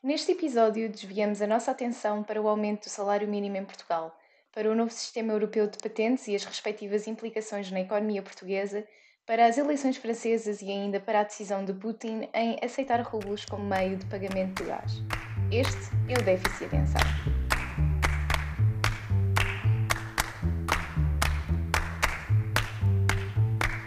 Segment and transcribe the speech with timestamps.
[0.00, 4.16] Neste episódio, desviamos a nossa atenção para o aumento do salário mínimo em Portugal,
[4.54, 8.86] para o novo sistema europeu de patentes e as respectivas implicações na economia portuguesa,
[9.26, 13.64] para as eleições francesas e ainda para a decisão de Putin em aceitar rublos como
[13.64, 15.02] meio de pagamento de gás.
[15.50, 17.00] Este é o déficit de atenção.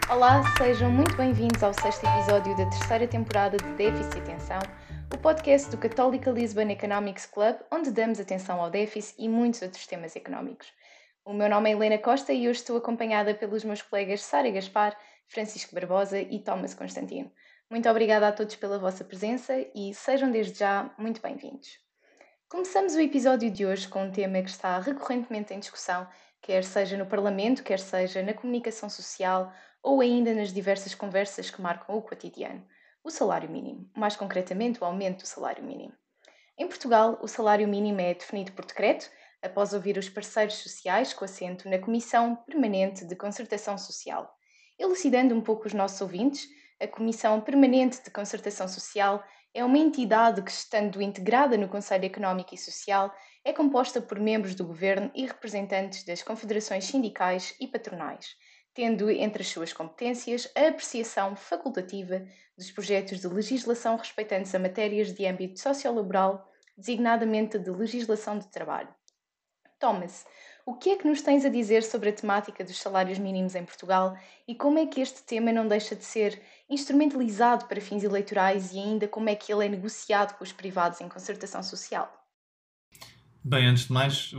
[0.09, 4.59] Olá, sejam muito bem-vindos ao sexto episódio da terceira temporada de Déficit e Atenção,
[5.21, 10.15] podcast do Católica Lisbon Economics Club, onde damos atenção ao déficit e muitos outros temas
[10.15, 10.73] económicos.
[11.23, 14.97] O meu nome é Helena Costa e hoje estou acompanhada pelos meus colegas Sara Gaspar,
[15.27, 17.31] Francisco Barbosa e Thomas Constantino.
[17.69, 21.69] Muito obrigada a todos pela vossa presença e sejam desde já muito bem-vindos.
[22.49, 26.07] Começamos o episódio de hoje com um tema que está recorrentemente em discussão,
[26.41, 29.53] quer seja no Parlamento, quer seja na comunicação social
[29.83, 32.65] ou ainda nas diversas conversas que marcam o cotidiano,
[33.03, 35.93] o salário mínimo, mais concretamente o aumento do salário mínimo.
[36.57, 39.09] Em Portugal, o salário mínimo é definido por decreto,
[39.41, 44.31] após ouvir os parceiros sociais com assento na Comissão Permanente de Concertação Social.
[44.77, 46.47] Elucidando um pouco os nossos ouvintes,
[46.79, 52.53] a Comissão Permanente de Concertação Social é uma entidade que, estando integrada no Conselho Económico
[52.53, 58.35] e Social, é composta por membros do Governo e representantes das confederações sindicais e patronais
[58.73, 62.25] tendo entre as suas competências a apreciação facultativa
[62.57, 68.89] dos projetos de legislação respeitantes a matérias de âmbito sociolaboral, designadamente de legislação de trabalho.
[69.79, 70.25] Thomas,
[70.65, 73.65] o que é que nos tens a dizer sobre a temática dos salários mínimos em
[73.65, 74.15] Portugal
[74.47, 78.79] e como é que este tema não deixa de ser instrumentalizado para fins eleitorais e
[78.79, 82.09] ainda como é que ele é negociado com os privados em concertação social?
[83.43, 84.31] Bem, antes de mais,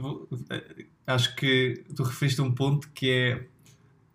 [1.09, 3.49] acho que tu referiste um ponto que é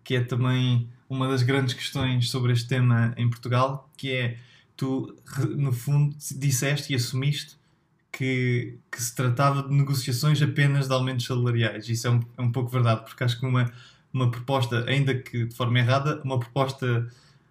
[0.08, 4.38] que é também uma das grandes questões sobre este tema em Portugal, que é
[4.74, 5.14] tu,
[5.54, 7.58] no fundo, disseste e assumiste
[8.10, 11.90] que, que se tratava de negociações apenas de aumentos salariais.
[11.90, 13.70] Isso é um, é um pouco verdade, porque acho que uma,
[14.10, 17.06] uma proposta, ainda que de forma errada, uma proposta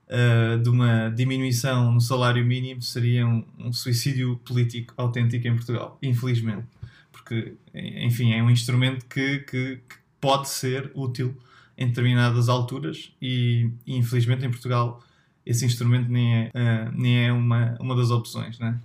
[0.08, 6.00] uh, de uma diminuição no salário mínimo seria um, um suicídio político autêntico em Portugal,
[6.02, 6.66] infelizmente.
[7.12, 11.38] Porque, enfim, é um instrumento que, que, que pode ser útil
[11.78, 15.04] em determinadas alturas e, infelizmente em Portugal
[15.48, 18.78] esse instrumento nem é, uh, nem é uma, uma das opções, né?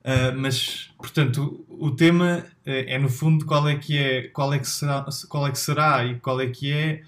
[0.00, 4.52] Uh, mas, portanto, o, o tema uh, é no fundo qual é que é, qual
[4.52, 7.02] é que será, qual é que será e qual é que é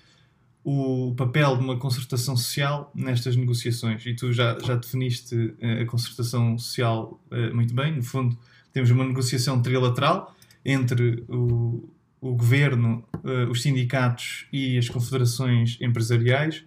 [0.62, 4.06] o papel de uma concertação social nestas negociações.
[4.06, 7.20] E tu já, já definiste uh, a concertação social
[7.52, 7.96] muito bem.
[7.96, 8.38] No fundo,
[8.72, 10.32] temos uma negociação trilateral
[10.64, 11.88] entre o,
[12.22, 16.64] o governo, uh, os sindicatos e as confederações empresariais.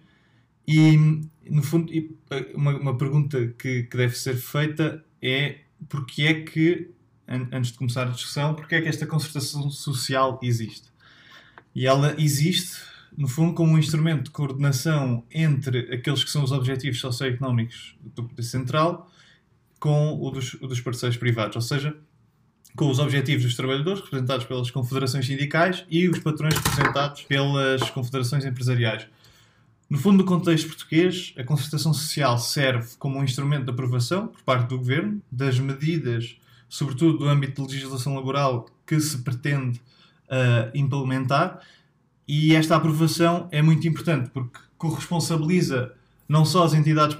[0.68, 6.42] E, no fundo, eh, uma, uma pergunta que, que, deve ser feita é porque é
[6.42, 6.90] que,
[7.26, 10.88] an antes de começar a discussão, porque é que esta concertação social existe?
[11.74, 12.76] E ela existe,
[13.16, 18.24] no fundo, como um instrumento de coordenação entre aqueles que são os objetivos socioeconómicos do
[18.24, 19.10] Poder Central
[19.78, 21.56] com o dos, o dos parceiros privados.
[21.56, 21.96] Ou seja,
[22.76, 28.44] com os objetivos dos trabalhadores, representados pelas confederações sindicais, e os patrões representados pelas confederações
[28.44, 29.06] empresariais.
[29.88, 34.42] No fundo, no contexto português, a concertação social serve como um instrumento de aprovação, por
[34.42, 36.36] parte do governo, das medidas,
[36.68, 39.80] sobretudo do âmbito de legislação laboral, que se pretende
[40.28, 41.60] uh, implementar,
[42.28, 45.94] e esta aprovação é muito importante porque corresponsabiliza
[46.28, 47.16] não só as entidades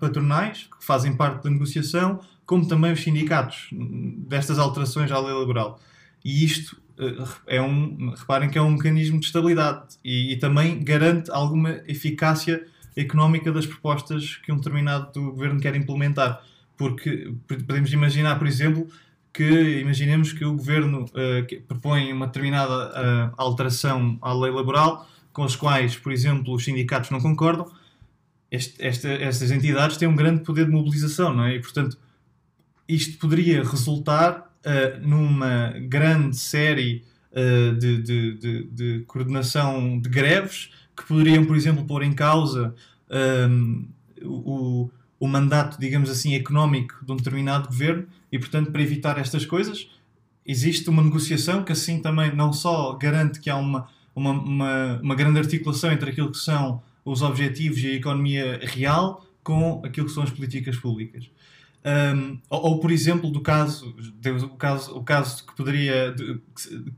[0.00, 3.68] patronais, que fazem parte da negociação, como também os sindicatos
[4.26, 5.78] destas alterações à lei laboral.
[6.24, 10.82] E isto eh, é um, reparem que é um mecanismo de estabilidade e, e, também
[10.82, 12.64] garante alguma eficácia
[12.96, 16.42] económica das propostas que um determinado governo quer implementar.
[16.74, 18.88] Porque podemos imaginar, por exemplo,
[19.30, 25.44] que imaginemos que o governo uh, propõe uma determinada uh, alteração à lei laboral, com
[25.44, 27.70] as quais, por exemplo, os sindicatos não concordam,
[28.50, 31.56] este, esta, estas entidades têm um grande poder de mobilização, não é?
[31.56, 31.98] E, portanto,
[32.88, 40.70] isto poderia resultar uh, numa grande série uh, de, de, de, de, coordenação de greves
[40.96, 42.74] que poderiam, por exemplo, pôr em causa
[43.08, 43.88] um, ehm,
[44.24, 44.90] o,
[45.20, 49.88] o mandato, digamos assim, económico de um determinado governo e, portanto, para evitar estas coisas,
[50.44, 55.14] existe uma negociação que assim também não só garante que há uma, uma, uma, uma
[55.14, 60.12] grande articulação entre aquilo que são os objetivos e a economia real com aquilo que
[60.12, 61.30] são as políticas públicas.
[61.84, 63.94] Um, ou, ou, por exemplo, do caso,
[64.42, 66.40] o caso, o caso que poderia, de,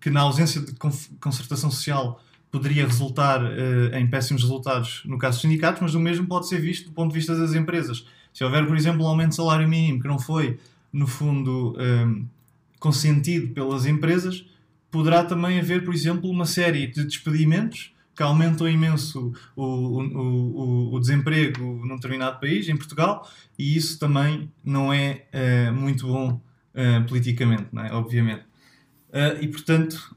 [0.00, 0.75] que na ausência de
[1.21, 6.27] concertação social poderia resultar uh, em péssimos resultados no caso dos sindicatos, mas o mesmo
[6.27, 8.05] pode ser visto do ponto de vista das empresas.
[8.32, 10.59] Se houver, por exemplo, um aumento de salário mínimo que não foi
[10.93, 12.26] no fundo, um,
[12.79, 14.44] consentido pelas empresas,
[14.91, 20.95] poderá também haver, por exemplo, uma série de despedimentos que aumentam imenso o, o, o,
[20.95, 23.27] o, desemprego num determinado país, em Portugal,
[23.59, 27.91] e isso também não é uh, muito bom uh, politicamente, não é?
[27.95, 28.43] obviamente.
[29.09, 30.15] Uh, e, portanto,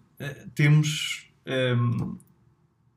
[0.54, 2.18] temos um,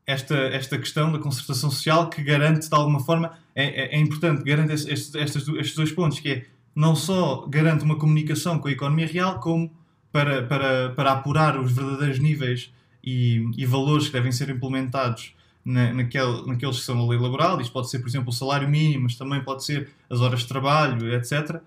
[0.05, 4.43] esta, esta questão da concertação social que garante, de alguma forma, é, é, é importante,
[4.43, 8.73] garante estes, estes, estes dois pontos, que é não só garante uma comunicação com a
[8.73, 9.70] economia real, como
[10.11, 12.73] para, para, para apurar os verdadeiros níveis
[13.06, 15.32] e, e valores que devem ser implementados
[15.64, 18.69] na, naquele, naqueles que são a lei laboral, isto pode ser, por exemplo, o salário
[18.69, 21.61] mínimo, mas também pode ser as horas de trabalho, etc.,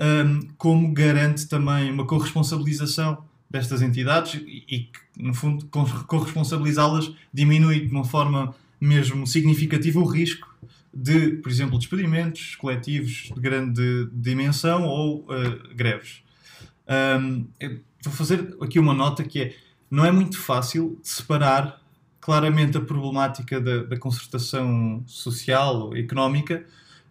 [0.00, 5.66] um, como garante também uma corresponsabilização destas entidades e, que, no fundo,
[6.06, 10.48] corresponsabilizá-las diminui de uma forma mesmo significativa o risco
[10.94, 16.22] de, por exemplo, despedimentos coletivos de grande dimensão ou uh, greves.
[16.88, 17.46] Um,
[18.02, 19.54] vou fazer aqui uma nota que é
[19.90, 21.80] não é muito fácil separar
[22.20, 26.64] claramente a problemática da, da concertação social ou económica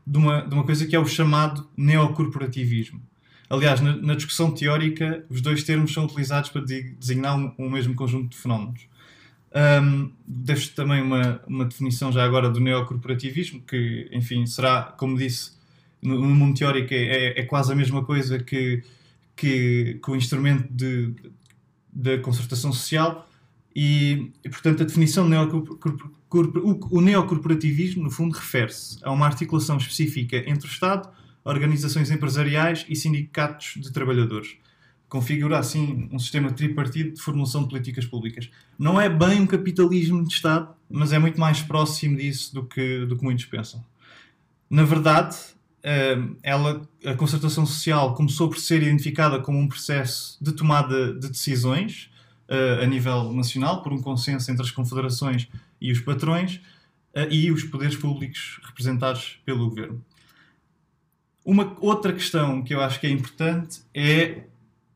[0.05, 3.01] de uma, de uma coisa que é o chamado neocorporativismo.
[3.49, 7.95] Aliás, na, na, discussão teórica, os dois termos são utilizados para designar um, um mesmo
[7.95, 8.87] conjunto de fenómenos.
[9.83, 15.51] Um, Deixo também uma, uma definição já agora do neocorporativismo, que, enfim, será, como disse,
[16.01, 18.83] no, no mundo teórico é, é, é, quase a mesma coisa que,
[19.35, 21.13] que, que o instrumento de,
[21.91, 23.27] da concertação social
[23.75, 25.35] e, e, portanto, a definição de
[26.91, 31.09] o neocorporativismo, no fundo, refere-se a uma articulação específica entre o Estado,
[31.43, 34.57] organizações empresariais e sindicatos de trabalhadores.
[35.07, 38.49] Configura, assim, um sistema tripartido de formulação de políticas públicas.
[38.77, 43.05] Não é bem um capitalismo de Estado, mas é muito mais próximo disso do que,
[43.05, 43.83] do que muitos pensam.
[44.69, 45.35] Na verdade,
[46.43, 52.09] ela, a concertação social começou por ser identificada como um processo de tomada de decisões
[52.49, 55.47] uh, a nível nacional, por um consenso entre as confederações
[55.79, 56.55] e os patrões
[57.15, 60.03] uh, e os poderes públicos representados pelo governo.
[61.45, 64.43] Uma outra questão que eu acho que é importante é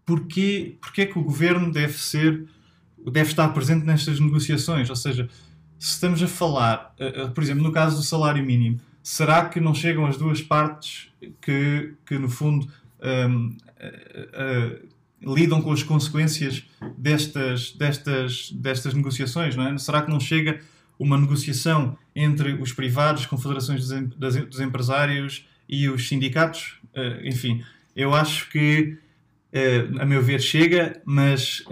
[0.06, 2.46] porquê, porquê que o governo deve ser
[3.06, 5.30] deve estar presente nestas negociações, ou seja,
[5.78, 9.76] se estamos a falar, uh, por exemplo, no caso do salário mínimo, será que não
[9.76, 11.10] chegam as duas partes
[11.42, 12.66] que, que no fundo,
[13.02, 14.80] um, uh,
[15.28, 16.64] uh, lidam com as consequências
[16.98, 19.58] destas, destas, destas negociações?
[19.58, 19.78] Não é?
[19.78, 20.62] Será que não chega
[20.98, 26.78] uma negociação entre os privados, confederações dos, dos empresários e os sindicatos?
[26.96, 27.62] Uh, enfim,
[27.94, 28.98] eu acho que,
[30.00, 31.64] a meu ver, chega, mas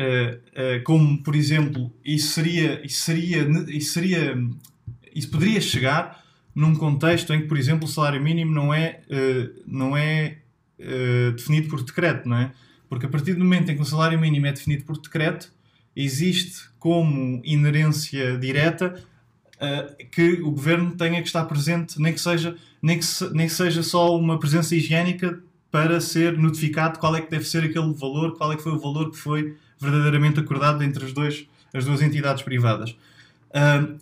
[0.84, 4.38] como, por exemplo, isso seria, isso seria, isso seria,
[5.16, 6.21] isso poderia chegar
[6.54, 10.38] num contexto em que, por exemplo, o salário mínimo não é, uh, não é
[10.80, 12.52] uh, definido por decreto, não é?
[12.90, 15.52] Porque a partir do momento em que o salário mínimo é definido por decreto,
[15.96, 19.02] existe como inerência direta
[19.56, 23.48] uh, que o governo tenha que estar presente, nem que seja, nem que, se, nem
[23.48, 25.40] que seja só uma presença higiênica
[25.72, 28.80] para ser notificado qual é que deve ser aquele valor, qual é que foi o
[28.80, 32.92] valor que foi verdadeiramente acordado entre as, dois, as duas entidades privadas.
[33.50, 33.98] Uh,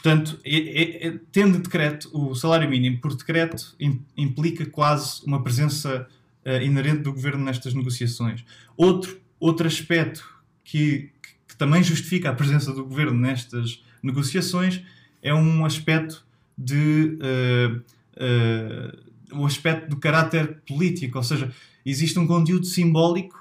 [0.00, 3.74] Portanto, é, é, tendo decreto o salário mínimo por decreto,
[4.16, 6.06] implica quase uma presença
[6.46, 8.44] uh, inerente do governo nestas negociações.
[8.76, 10.24] Outro, outro aspecto
[10.62, 11.10] que,
[11.48, 14.80] que, também justifica a presença do governo nestas negociações
[15.20, 16.24] é um aspecto
[16.56, 17.18] de.
[17.20, 17.82] Uh,
[18.22, 21.52] uh, o aspecto do caráter político, ou seja,
[21.84, 23.36] existe um conteúdo simbólico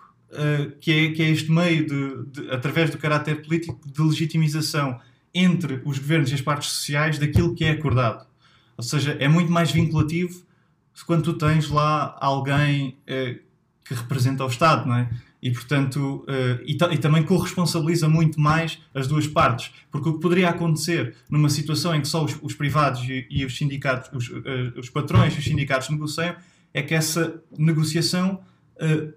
[0.81, 4.99] que, é, que é este meio, de, de, através do caráter político, de legitimização
[5.33, 8.25] entre os governos e as partes sociais daquilo que é acordado.
[8.75, 10.45] Ou seja, é muito mais vinculativo
[11.05, 13.39] quando tu tens lá alguém eh,
[13.85, 15.09] que representa o Estado, não é?
[15.41, 19.71] E, portanto, eh, e, e, também corresponsabiliza muito mais as duas partes.
[19.91, 23.45] Porque o que poderia acontecer numa situação em que só os, os privados e, e,
[23.45, 26.35] os sindicatos, os, eh, os, patrões e os sindicatos negociam,
[26.73, 28.39] é que essa negociação,
[28.79, 29.13] eh,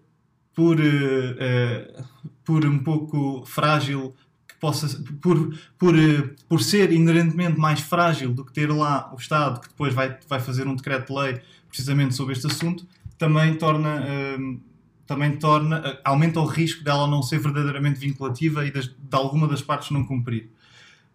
[0.54, 2.02] por, eh, eh,
[2.44, 4.14] por um pouco frágil
[4.60, 9.60] possa, por, por, eh, por ser inerentemente mais frágil do que ter lá o Estado,
[9.60, 12.86] que depois vai, vai fazer um decreto-lei precisamente sobre este assunto,
[13.16, 14.60] também torna, uh,
[15.06, 19.48] também torna, uh, aumenta o risco dela não ser verdadeiramente vinculativa e das, de alguma
[19.48, 20.50] das partes não cumprir.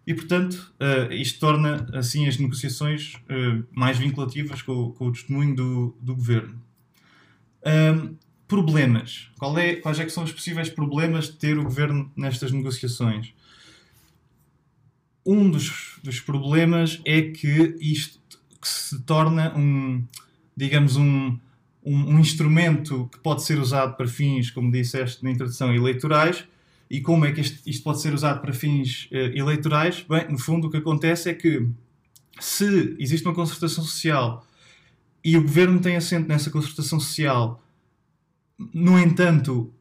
[0.06, 3.14] E, portanto, uh, isto torna, assim, as negociações
[3.72, 6.62] mais vinculativas com, com, o testemunho do, do governo.
[7.66, 9.28] Um, problemas.
[9.38, 13.34] Qual é, quais é que são os possíveis problemas de ter o governo nestas negociações?
[15.26, 18.20] Um dos, dos problemas é que isto
[18.60, 20.04] que se torna um,
[20.56, 21.38] digamos, um,
[21.84, 26.44] um, um, instrumento que pode ser usado para fins, como disseste na introdução, eleitorais.
[26.88, 30.04] E como é que isto, pode ser usado para fins uh, eleitorais?
[30.08, 31.68] Bem, no fundo, o que acontece é que
[32.38, 34.46] se existe uma concertação social
[35.24, 37.62] e o governo tem assento nessa concertação social,
[38.72, 39.72] no entanto,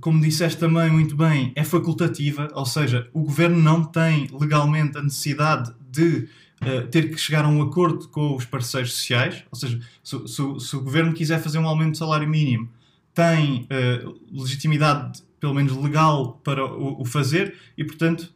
[0.00, 5.02] como disseste também muito bem, é facultativa, ou seja, o governo não tem legalmente a
[5.02, 6.28] necessidade de
[6.62, 10.60] uh, ter que chegar a um acordo com os parceiros sociais, ou seja, se, se,
[10.60, 12.68] se o governo quiser fazer um aumento do salário mínimo,
[13.14, 18.32] tem uh, legitimidade, pelo menos legal, para o, o, fazer e, portanto,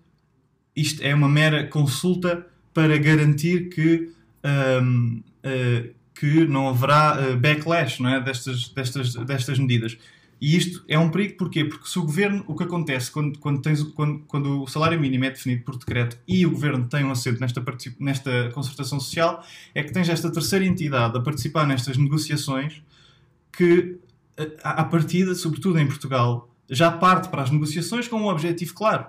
[0.77, 4.13] isto é uma mera consulta para garantir que.
[4.45, 8.21] Um, uh, eh, que não haverá backlash não é?
[8.21, 9.97] destas, destas, destas medidas.
[10.41, 11.65] E isto é um perigo, porquê?
[11.65, 15.25] Porque se o governo, o que acontece quando, quando, tens, quando, quando o salário mínimo
[15.25, 17.65] é definido por decreto e o governo tem um assento nesta,
[17.99, 22.83] nesta concertação social, é que tens esta terceira entidade a participar nestas negociações
[23.53, 23.99] que,
[24.63, 29.07] à partida, sobretudo em Portugal, já parte para as negociações com um objetivo claro.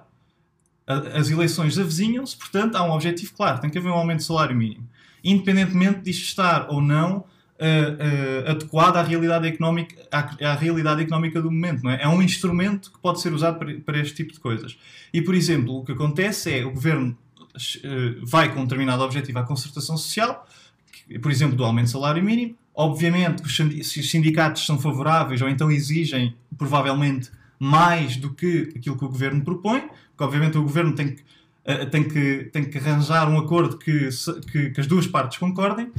[0.87, 4.55] As eleições avizinham-se, portanto, há um objetivo claro: tem que haver um aumento do salário
[4.55, 4.89] mínimo.
[5.23, 7.25] Independentemente de estar ou não
[7.59, 11.83] uh, adequada à realidade económica, à, à, realidade económica do momento.
[11.83, 12.01] Não é?
[12.01, 14.77] é um instrumento que pode ser usado para, para este tipo de coisas.
[15.13, 17.17] E, por exemplo, o que acontece é o governo
[17.55, 20.47] uh, vai com um determinado objetivo à concertação social,
[21.07, 22.55] que, por exemplo, do aumento do salário mínimo.
[22.73, 23.43] Obviamente,
[23.83, 29.09] se os sindicatos são favoráveis ou então exigem, provavelmente, mais do que aquilo que o
[29.09, 31.23] governo propõe, porque obviamente o governo tem que,
[31.91, 34.07] tem que, tem que arranjar um acordo que,
[34.49, 35.91] que, que, as duas partes concordem,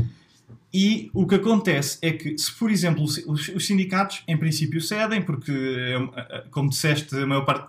[0.73, 5.21] e o que acontece é que, se por exemplo os, os sindicatos em princípio cedem,
[5.21, 7.69] porque, é como disseste, a maior parte,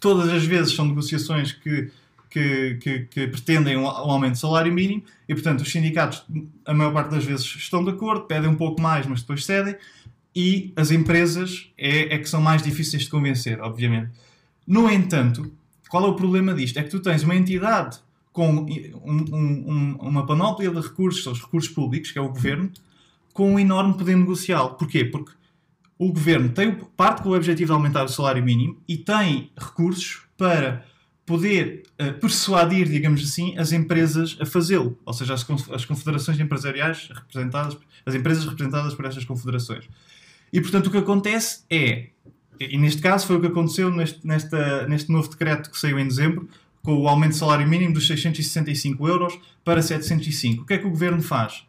[0.00, 1.90] todas as vezes são negociações que,
[2.30, 6.24] que, que, que pretendem um, aumento de salário mínimo, e portanto os sindicatos,
[6.64, 9.76] a maior parte das vezes, estão de acordo, pedem um pouco mais, mas depois cedem,
[10.34, 14.10] e as empresas é, é que são mais difíceis de convencer, obviamente.
[14.66, 15.52] No entanto,
[15.90, 16.78] qual é o problema disto?
[16.78, 17.98] É que tu tens uma entidade
[18.32, 22.70] com um, um, uma panóplia de recursos, os recursos públicos, que é o governo,
[23.32, 24.74] com um enorme poder negocial.
[24.74, 25.04] Porquê?
[25.04, 25.32] Porque
[25.98, 30.22] o governo tem parte com o objetivo de aumentar o salário mínimo e tem recursos
[30.36, 30.84] para
[31.24, 37.08] poder uh, persuadir, digamos assim, as empresas a fazê-lo, ou seja, as, as confederações empresariais
[37.14, 39.88] representadas, as empresas representadas por estas confederações.
[40.52, 42.08] E portanto o que acontece é,
[42.58, 46.06] e neste caso foi o que aconteceu neste, nesta, neste novo decreto que saiu em
[46.06, 46.48] dezembro,
[46.82, 50.62] com o aumento do salário mínimo dos 665 euros para 705.
[50.62, 51.64] O que é que o governo faz?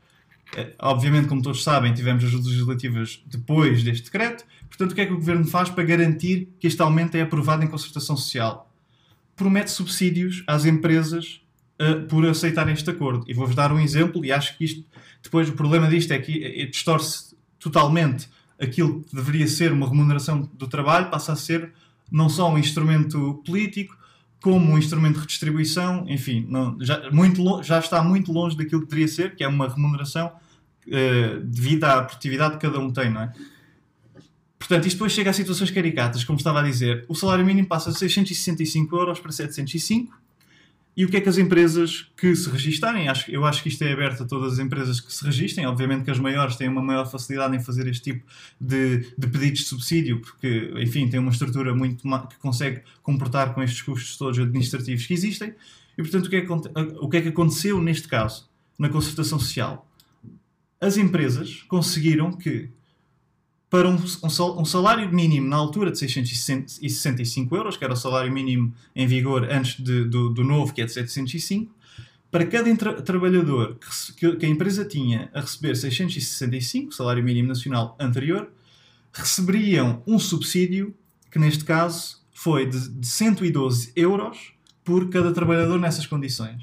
[0.56, 4.46] Eh, obviamente, como todos sabem, tivemos as legislativas depois deste decreto.
[4.68, 7.64] Portanto, o que é que o governo faz para garantir que este aumento é aprovado
[7.64, 8.72] em concertação social?
[9.36, 11.42] Promete subsídios às empresas
[11.80, 13.24] uh, por aceitarem este acordo.
[13.28, 14.84] E vou-vos dar um exemplo, e acho que isto,
[15.22, 18.28] depois o problema disto é que eh, distorce totalmente
[18.60, 21.72] aquilo que deveria ser uma remuneração do trabalho, passa a ser
[22.12, 23.96] não só um instrumento político,
[24.44, 28.88] como um instrumento de redistribuição, enfim, não, já, muito, já está muito longe daquilo que
[28.88, 30.34] deveria ser, que é uma remuneração
[30.86, 33.32] uh, devido à produtividade que cada um tem, não é?
[34.60, 37.06] Portanto, isto depois chega a situações caricatas, como estava a dizer.
[37.08, 40.14] O salário mínimo passa de 665 euros para 705
[40.96, 43.84] e o que é que as empresas que se registarem, acho, eu acho que isto
[43.84, 46.84] é aberto a todas as empresas que se registrem, obviamente que as maiores têm uma
[46.84, 48.26] maior facilidade em fazer este tipo
[48.62, 53.64] de, de pedidos de subsídio, porque, enfim, tem uma estrutura muito que consegue comportar com
[53.64, 55.56] estes custos todos administrativos que existem.
[55.98, 58.48] E, portanto, o que, é que, o que é que aconteceu neste caso,
[58.78, 59.88] na concertação social?
[60.80, 62.70] As empresas conseguiram que
[63.74, 68.72] para um, um, salário mínimo na altura de 665 euros, que era o salário mínimo
[68.96, 71.74] em vigor antes de, do, do novo, que é de 705,
[72.30, 73.80] para cada tra trabalhador
[74.16, 78.48] que, que, a empresa tinha a receber 665, salário mínimo nacional anterior,
[79.12, 80.94] receberiam um subsídio,
[81.32, 84.54] que neste caso foi de, de 112 euros
[84.84, 86.62] por cada trabalhador nessas condições,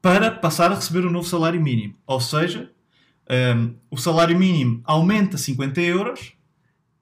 [0.00, 1.96] para passar a receber o um novo salário mínimo.
[2.06, 2.70] Ou seja,
[3.30, 6.32] um, o salário mínimo aumenta 50 euros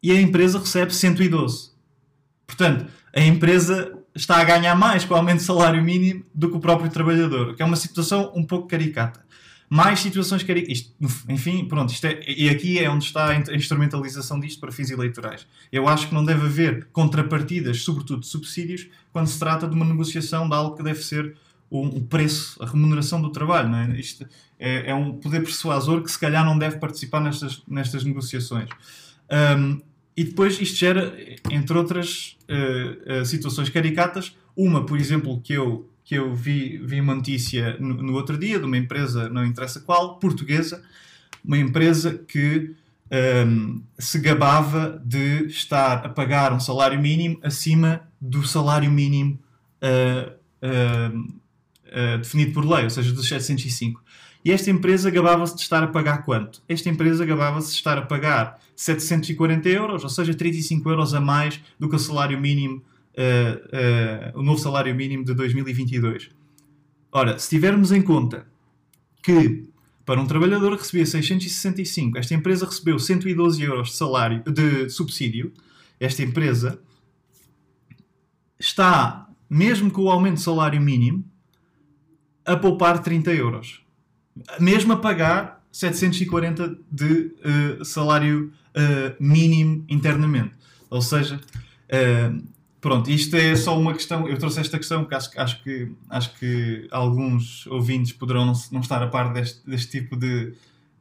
[0.02, 1.70] e a empresa recebe 112.
[2.46, 6.56] Portanto, a empresa está a ganhar mais com o aumento do salário mínimo do que
[6.56, 9.24] o próprio trabalhador, que é uma situação um pouco caricata.
[9.68, 10.92] Mais situações caricatas.
[11.28, 15.46] Enfim, pronto, isto é, e aqui é onde está a instrumentalização disto para fins eleitorais.
[15.72, 20.46] Eu acho que não deve haver contrapartidas, sobretudo subsídios, quando se trata de uma negociação
[20.46, 21.34] de algo que deve ser
[21.70, 23.70] o, preço, a remuneração do trabalho.
[23.70, 23.98] Não é?
[23.98, 24.26] Isto
[24.64, 28.68] é, é, um poder persuasor que se calhar não deve participar nestas, nestas negociações.
[29.58, 29.80] Um,
[30.16, 31.12] e depois isto gera,
[31.50, 37.00] entre outras uh, uh, situações caricatas, uma, por exemplo, que eu, que eu vi, vi
[37.00, 40.80] uma notícia no, no outro dia de uma empresa, não interessa qual, portuguesa,
[41.44, 42.72] uma empresa que
[43.44, 49.40] um, se gabava de estar a pagar um salário mínimo acima do salário mínimo
[49.82, 50.32] uh,
[52.18, 54.02] definido por lei, ou seja, dos 705.
[54.44, 56.62] E esta empresa gabava-se de estar a pagar quanto?
[56.68, 61.60] Esta empresa gabava-se de estar a pagar 740 euros, ou seja, 35 euros a mais
[61.78, 62.82] do que o salário mínimo,
[64.34, 66.30] o novo salário mínimo de 2022.
[67.12, 68.46] Ora, se tivermos em conta
[69.22, 69.70] que
[70.04, 75.52] para um trabalhador que recebia 665, esta empresa recebeu 112 euros de salário de subsídio.
[76.00, 76.80] Esta empresa
[78.58, 81.24] está, mesmo com o aumento de salário mínimo,
[82.44, 83.81] a poupar 30 euros.
[84.58, 87.32] Mesmo a pagar 740 de
[87.80, 90.54] uh, salário uh, mínimo internamente.
[90.90, 94.28] Ou seja, uh, Pronto, isto é só uma questão.
[94.28, 98.80] Eu trouxe esta questão porque acho, acho, que, acho que alguns ouvintes poderão não, não
[98.80, 100.52] estar a par deste, deste tipo de,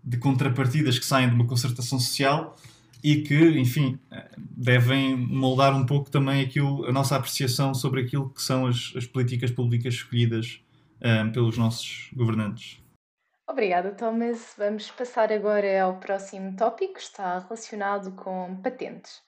[0.04, 2.56] de contrapartidas que saem de uma concertação social
[3.04, 3.98] e que, enfim,
[4.56, 9.08] devem moldar um pouco também aquilo, a nossa apreciação sobre aquilo que são as, as
[9.08, 10.60] políticas públicas escolhidas
[11.02, 12.78] um, pelos nossos governantes.
[13.52, 14.54] Obrigada, Thomas.
[14.58, 19.22] Vamos passar agora ao próximo tópico, está relacionado com patentes.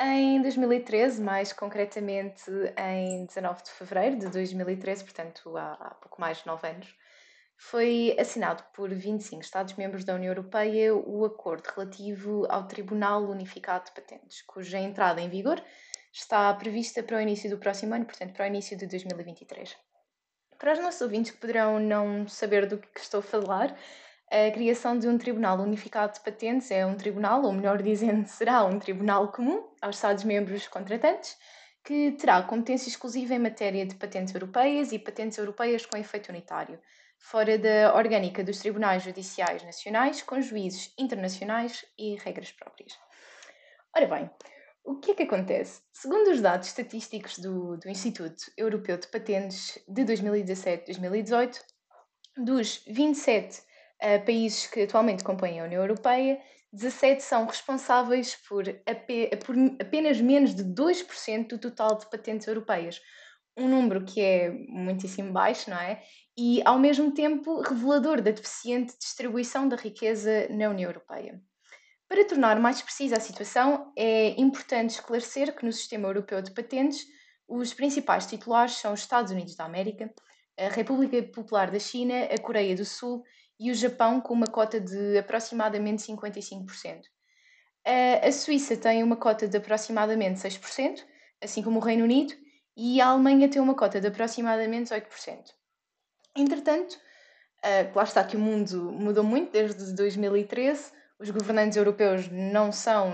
[0.00, 6.46] Em 2013, mais concretamente em 19 de fevereiro de 2013, portanto há pouco mais de
[6.48, 6.92] 9 anos,
[7.56, 13.92] foi assinado por 25 Estados-membros da União Europeia o acordo relativo ao Tribunal Unificado de
[13.92, 15.62] Patentes, cuja entrada em vigor
[16.12, 19.91] está prevista para o início do próximo ano, portanto para o início de 2023.
[20.62, 23.76] Para os nossos ouvintes que poderão não saber do que estou a falar,
[24.30, 28.64] a criação de um Tribunal Unificado de Patentes é um tribunal, ou melhor dizendo, será
[28.64, 31.36] um tribunal comum aos Estados-membros contratantes,
[31.82, 36.78] que terá competência exclusiva em matéria de patentes europeias e patentes europeias com efeito unitário,
[37.18, 42.96] fora da orgânica dos tribunais judiciais nacionais, com juízes internacionais e regras próprias.
[43.96, 44.30] Ora bem,
[44.84, 45.80] o que é que acontece?
[45.92, 51.58] Segundo os dados estatísticos do, do Instituto Europeu de Patentes de 2017-2018,
[52.36, 56.40] dos 27 uh, países que atualmente compõem a União Europeia,
[56.72, 58.64] 17 são responsáveis por,
[59.44, 63.00] por apenas menos de 2% do total de patentes europeias.
[63.56, 66.02] Um número que é muitíssimo baixo, não é?
[66.36, 71.38] E, ao mesmo tempo, revelador da deficiente distribuição da riqueza na União Europeia.
[72.12, 77.06] Para tornar mais precisa a situação, é importante esclarecer que no sistema europeu de patentes,
[77.48, 80.12] os principais titulares são os Estados Unidos da América,
[80.58, 83.24] a República Popular da China, a Coreia do Sul
[83.58, 87.00] e o Japão com uma cota de aproximadamente 55%.
[88.22, 91.02] A Suíça tem uma cota de aproximadamente 6%,
[91.42, 92.34] assim como o Reino Unido,
[92.76, 95.44] e a Alemanha tem uma cota de aproximadamente 8%.
[96.36, 96.94] Entretanto,
[97.94, 103.10] lá está que o mundo mudou muito desde 2013, os governantes europeus não são,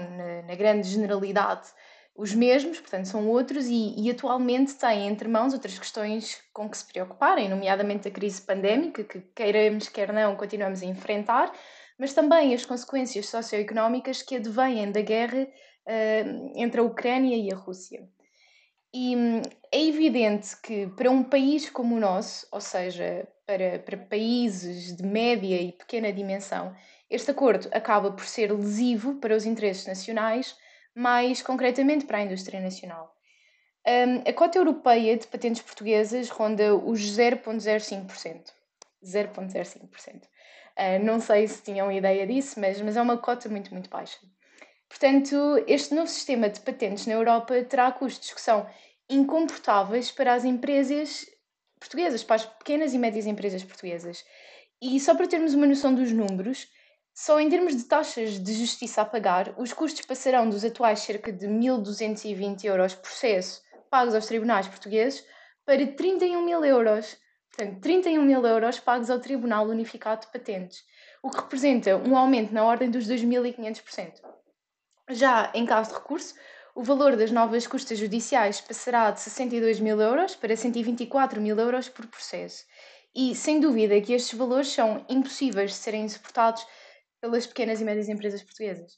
[0.47, 1.69] na, grande generalidade,
[2.17, 6.77] os mesmos, portanto são outros, e, e, atualmente têm entre mãos outras questões com que
[6.77, 11.53] se preocuparem, nomeadamente a crise pandémica, que queiramos, quer não, continuamos a enfrentar,
[11.99, 17.57] mas também as consequências socioeconómicas que advêm da guerra uh, entre a Ucrânia e a
[17.57, 18.09] Rússia.
[18.93, 23.97] E hum, é evidente que para um país como o nosso, ou seja, para, para
[23.97, 26.75] países de média e pequena dimensão,
[27.11, 30.57] este acordo acaba por ser lesivo para os interesses nacionais
[30.95, 33.15] mais concretamente para a indústria nacional.
[33.87, 38.53] Um, a cota europeia de patentes portuguesas ronda os 0,05%.
[39.03, 40.23] 0,05%.
[40.77, 44.19] Uh, não sei se tinham ideia disso, mas, mas é uma cota muito, muito baixa.
[44.89, 48.69] Portanto, este novo sistema de patentes na Europa terá custos que são
[49.09, 51.27] incomportáveis para as empresas
[51.79, 54.25] portuguesas, para as pequenas e médias empresas portuguesas.
[54.81, 56.69] E só para termos uma noção dos números,
[57.21, 61.33] só em termos de taxas de justiça a pagar, os custos passarão dos atuais cerca
[61.33, 65.25] de 1.220 euros por processo pagos aos tribunais portugueses
[65.67, 67.17] para 31 mil euros.
[67.51, 70.85] Portanto, 31 mil euros pagos ao Tribunal Unificado de Patentes,
[71.21, 74.21] o que representa um aumento na ordem dos 2.500%.
[75.11, 76.37] Já em caso de recurso,
[76.73, 81.89] o valor das novas custas judiciais passará de 62 mil euros para 124 mil euros
[81.89, 82.65] por processo.
[83.13, 86.65] E, sem dúvida, que estes valores são impossíveis de serem suportados
[87.21, 88.95] pelas pequenas e médias empresas portuguesas.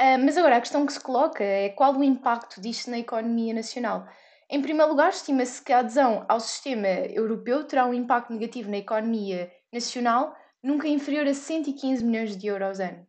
[0.00, 3.54] Uh, mas agora a questão que se coloca é qual o impacto disto na economia
[3.54, 4.06] nacional.
[4.48, 8.78] Em primeiro lugar, estima-se que a adesão ao sistema europeu terá um impacto negativo na
[8.78, 13.06] economia nacional nunca inferior a 115 milhões de euros ano.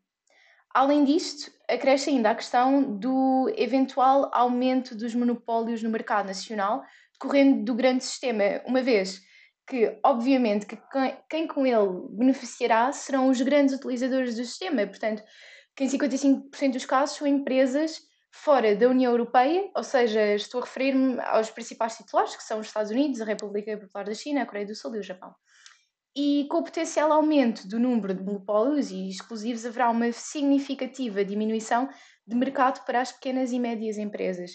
[0.73, 7.63] Além disto, acresce ainda a questão do eventual aumento dos monopólios no mercado nacional decorrendo
[7.63, 9.21] do grande sistema, uma vez
[9.67, 10.77] que obviamente que
[11.29, 14.87] quem com ele beneficiará serão os grandes utilizadores do sistema.
[14.87, 15.21] Portanto,
[15.75, 17.99] que em 55% dos casos são empresas
[18.31, 22.67] fora da União Europeia, ou seja, estou a referir-me aos principais titulares, que são os
[22.67, 25.33] Estados Unidos, a República Popular da China, a Coreia do Sul e o Japão.
[26.15, 31.89] E com o potencial aumento do número de monopólios e exclusivos, haverá uma significativa diminuição
[32.25, 34.51] de mercado para as pequenas e médias empresas,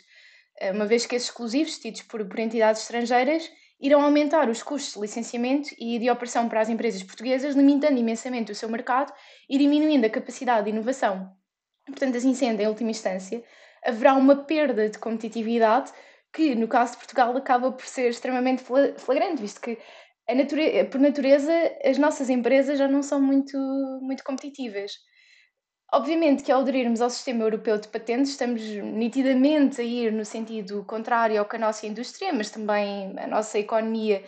[0.74, 3.48] uma vez que esses exclusivos, tidos por, por entidades estrangeiras,
[3.82, 8.52] irão aumentar os custos de licenciamento e de operação para as empresas portuguesas, limitando imensamente
[8.52, 9.12] o seu mercado
[9.50, 11.30] e diminuindo a capacidade de inovação.
[11.84, 13.42] Portanto, assim sendo, em última instância,
[13.84, 15.92] haverá uma perda de competitividade
[16.32, 18.62] que, no caso de Portugal, acaba por ser extremamente
[18.96, 19.76] flagrante, visto que
[20.32, 21.52] nature por natureza
[21.84, 23.58] as nossas empresas já não são muito,
[24.00, 24.92] muito competitivas.
[25.94, 30.82] Obviamente que ao aderirmos ao sistema europeu de patentes estamos nitidamente a ir no sentido
[30.84, 34.24] contrário ao que a nossa indústria, mas também a nossa economia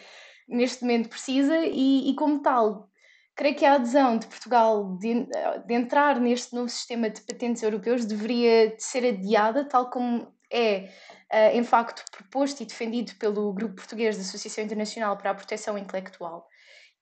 [0.46, 2.86] neste momento precisa e, e como tal,
[3.34, 5.26] creio que a adesão de Portugal de,
[5.66, 10.90] de, entrar neste novo sistema de patentes europeus deveria ser adiada, tal como é
[11.32, 15.78] uh, em facto proposto e defendido pelo Grupo Português da Associação Internacional para a Proteção
[15.78, 16.46] Intelectual.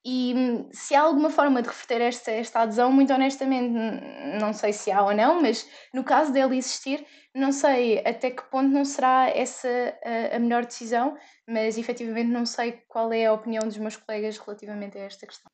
[0.04, 3.72] E hum, se há alguma forma de reverter esta, esta adesão, muito honestamente,
[4.40, 8.42] não sei se há ou não, mas no caso dele existir, não sei até que
[8.50, 9.68] ponto não será essa
[10.04, 11.16] a, a melhor decisão,
[11.48, 15.50] mas efetivamente não sei qual é a opinião dos meus colegas relativamente a esta questão.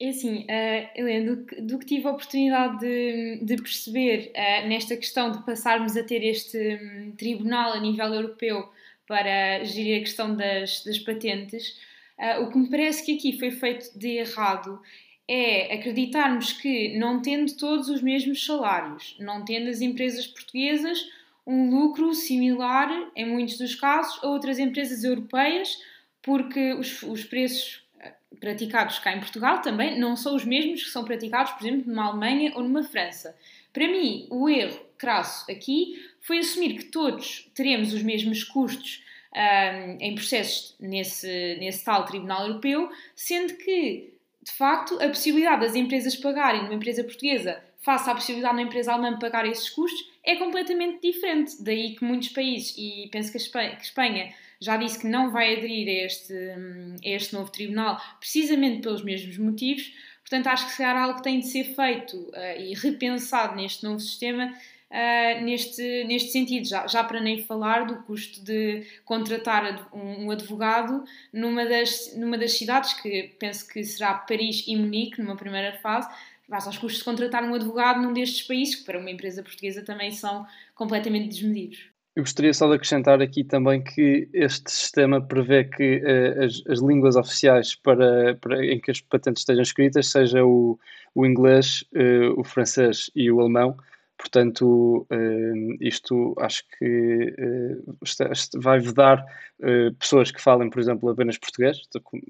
[0.00, 4.68] É assim, uh, Helena, do que, do que, tive a oportunidade de, de perceber uh,
[4.68, 8.70] nesta questão de passarmos a ter este um, tribunal a nível europeu
[9.08, 11.74] para gerir a questão das, das patentes,
[12.18, 14.80] Uh, o que me parece que aqui foi feito de errado
[15.28, 21.06] é acreditarmos que, não tendo todos os mesmos salários, não tendo as empresas portuguesas
[21.48, 25.78] um lucro similar, em muitos dos casos, a outras empresas europeias,
[26.22, 30.90] porque os, os preços ah, praticados cá em Portugal também não são os mesmos que
[30.90, 33.34] são praticados, por exemplo, numa Alemanha ou numa França.
[33.72, 39.02] Para mim, o erro crasso aqui foi assumir que todos teremos os mesmos custos
[39.34, 44.12] um, em processos nesse, nesse tal Tribunal Europeu, sendo que,
[44.42, 48.68] de facto, a possibilidade das empresas pagarem numa empresa portuguesa face à possibilidade de uma
[48.68, 51.62] empresa alemã pagar esses custos é completamente diferente.
[51.62, 55.06] Daí que muitos países, e penso que a Espanha, que a Espanha já disse que
[55.06, 59.92] não vai aderir a este, a este novo tribunal, precisamente pelos mesmos motivos.
[60.20, 64.00] Portanto, acho que se algo que tem de ser feito uh, e repensado neste novo
[64.00, 64.52] sistema
[64.90, 71.04] uh, neste, neste sentido, já, já para nem falar do custo de contratar um, advogado
[71.32, 76.08] numa das, numa das cidades, que penso que será Paris e Munique, numa primeira fase,
[76.48, 79.84] basta aos custos de contratar um advogado num destes países, que para uma empresa portuguesa
[79.84, 81.90] também são completamente desmedidos.
[82.16, 86.80] Eu gostaria só de acrescentar aqui também que este sistema prevê que uh, as, as,
[86.80, 90.76] línguas oficiais para, para, em que as patentes estejam escritas seja o,
[91.14, 93.76] o inglês, uh, o francês e o alemão,
[94.18, 99.24] Portanto, eh, isto acho que eh, vai vedar
[99.62, 101.80] eh, pessoas que falem, por exemplo, apenas português,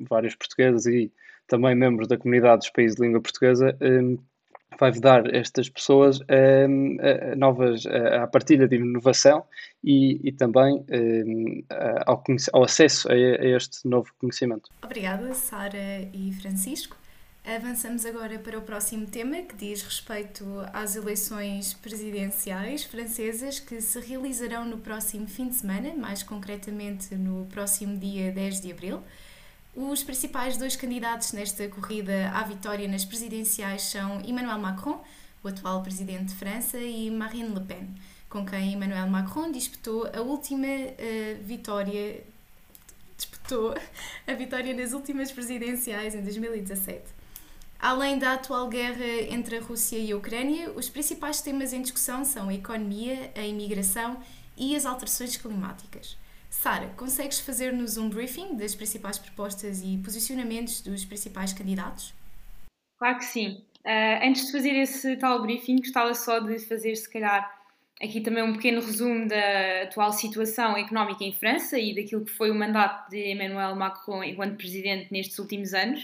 [0.09, 1.11] vários portugueses e
[1.47, 3.75] também membros da comunidade dos países de língua portuguesa,
[4.79, 9.43] vai vedar estas pessoas a, novas, à partilha de inovação
[9.83, 10.85] e, e também
[12.05, 12.23] ao,
[12.53, 14.69] ao, acesso a, a este novo conhecimento.
[14.85, 16.99] Obrigada, Sara e Francisco.
[17.57, 23.99] Avançamos agora para o próximo tema, que diz respeito às eleições presidenciais francesas que se
[24.01, 29.03] realizarão no próximo fim de semana, mais concretamente no próximo dia 10 de abril.
[29.75, 35.03] Os principais dois candidatos nesta corrida à vitória nas presidenciais são Emmanuel Macron,
[35.43, 37.89] o atual presidente de França, e Marine Le Pen,
[38.29, 42.23] com quem Emmanuel Macron disputou a última uh, vitória
[43.17, 43.75] disputou
[44.29, 47.18] a vitória nas últimas presidenciais em 2017.
[47.81, 52.25] Além da atual guerra entre a Rússia e a Ucrânia, os principais temas em discussão
[52.25, 54.21] são a economia, a imigração
[54.57, 56.19] e as alterações climáticas.
[56.51, 62.13] Sara, consegues fazer-nos um briefing das principais propostas e posicionamentos dos principais candidatos?
[62.99, 63.63] Claro que sim.
[63.85, 67.49] Uh, antes de fazer esse tal briefing, gostava só de fazer, se calhar,
[68.03, 72.51] aqui também um pequeno resumo da atual situação económica em França e daquilo que foi
[72.51, 76.03] o mandato de Emmanuel Macron enquanto presidente nestes últimos anos.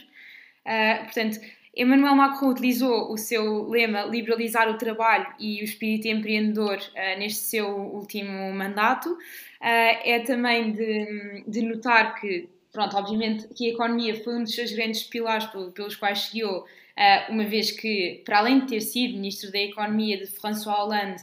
[0.65, 1.41] Uh, portanto,
[1.77, 7.41] Emmanuel Macron utilizou o seu lema liberalizar o trabalho e o espírito empreendedor uh, neste
[7.41, 9.11] seu último mandato.
[9.11, 9.19] Uh,
[9.61, 14.71] é também de, de, notar que, pronto, obviamente que a economia foi um dos seus
[14.73, 19.15] grandes pilares pelos quais se guiou, uh, uma vez que, para além de ter sido
[19.15, 21.23] ministro da Economia de François Hollande,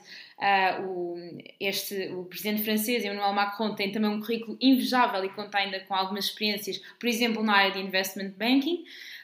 [0.87, 1.17] o,
[1.59, 5.93] este, o presidente francês, Emmanuel Macron, tem também um currículo invejável e conta ainda com
[5.93, 8.83] algumas experiências, por exemplo, na área de investment banking.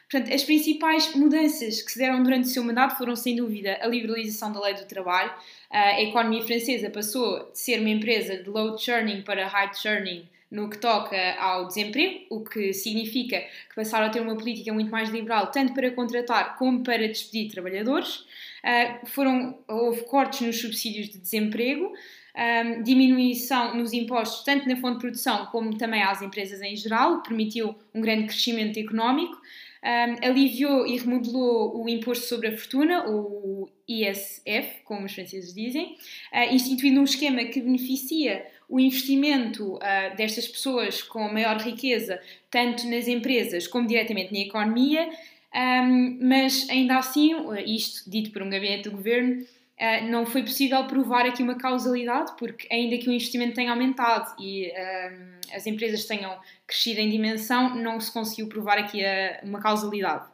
[0.09, 3.87] Portanto, as principais mudanças que se deram durante o seu mandato foram, sem dúvida, a
[3.87, 5.31] liberalização da lei do trabalho.
[5.69, 10.69] A economia francesa passou de ser uma empresa de low churning para high churning no
[10.69, 15.09] que toca ao desemprego, o que significa que passaram a ter uma política muito mais
[15.09, 18.25] liberal, tanto para contratar como para despedir trabalhadores.
[18.63, 21.93] Uh, foram, houve cortes nos subsídios de desemprego,
[22.37, 27.15] um, diminuição nos impostos, tanto na fonte de produção como também às empresas em geral,
[27.15, 29.37] o que permitiu um grande crescimento económico.
[29.83, 35.95] Um, aliviou e remodelou o imposto sobre a fortuna, o ISF, como os franceses dizem,
[36.33, 42.87] uh, instituindo um esquema que beneficia o investimento uh, destas pessoas com maior riqueza, tanto
[42.87, 45.09] nas empresas como diretamente na economia,
[45.55, 47.33] um, mas ainda assim,
[47.65, 49.45] isto dito por um gabinete do governo,
[49.79, 54.35] uh, não foi possível provar aqui uma causalidade, porque ainda que o investimento tenha aumentado
[54.41, 59.59] e um, as empresas tenham crescido em dimensão, não se conseguiu provar aqui a, uma
[59.59, 60.25] causalidade.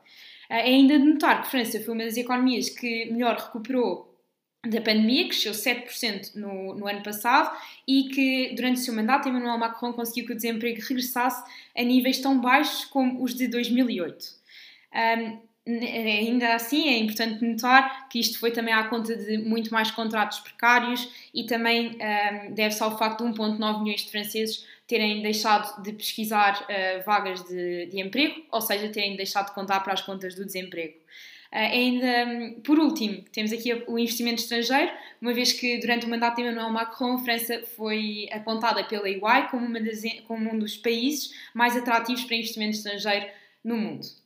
[0.49, 4.13] Uh, é ainda de notar que a França foi uma das economias que melhor recuperou
[4.65, 9.27] da pandemia, que cresceu 7% no, no ano passado e que durante o seu mandato
[9.27, 11.43] Emmanuel Macron conseguiu que o desemprego regressasse
[11.77, 14.25] a níveis tão baixos como os de 2008.
[14.93, 19.89] Um, ainda assim é importante notar que isto foi também à conta de muito mais
[19.89, 25.81] contratos precários e também um, deve-se ao facto de 1,9 milhões de franceses terem deixado
[25.81, 30.01] de pesquisar uh, vagas de, de, emprego, ou seja, terem deixado de contar para as
[30.01, 30.95] contas do desemprego.
[31.51, 36.09] Uh, ainda, um, por último, temos aqui o investimento estrangeiro, uma vez que durante o
[36.09, 40.75] mandato de Emmanuel Macron, a França foi apontada pela EY como, das, como um dos
[40.75, 43.27] países mais atrativos para investimento estrangeiro
[43.63, 44.22] no mundo.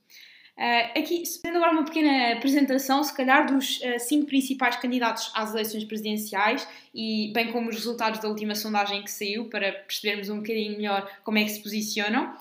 [0.58, 5.52] Uh, aqui, fazendo agora uma pequena apresentação, se calhar, dos uh, cinco principais candidatos às
[5.52, 10.38] eleições presidenciais e bem como os resultados da última sondagem que saiu, para percebermos um
[10.38, 12.34] bocadinho melhor como é que se posicionam.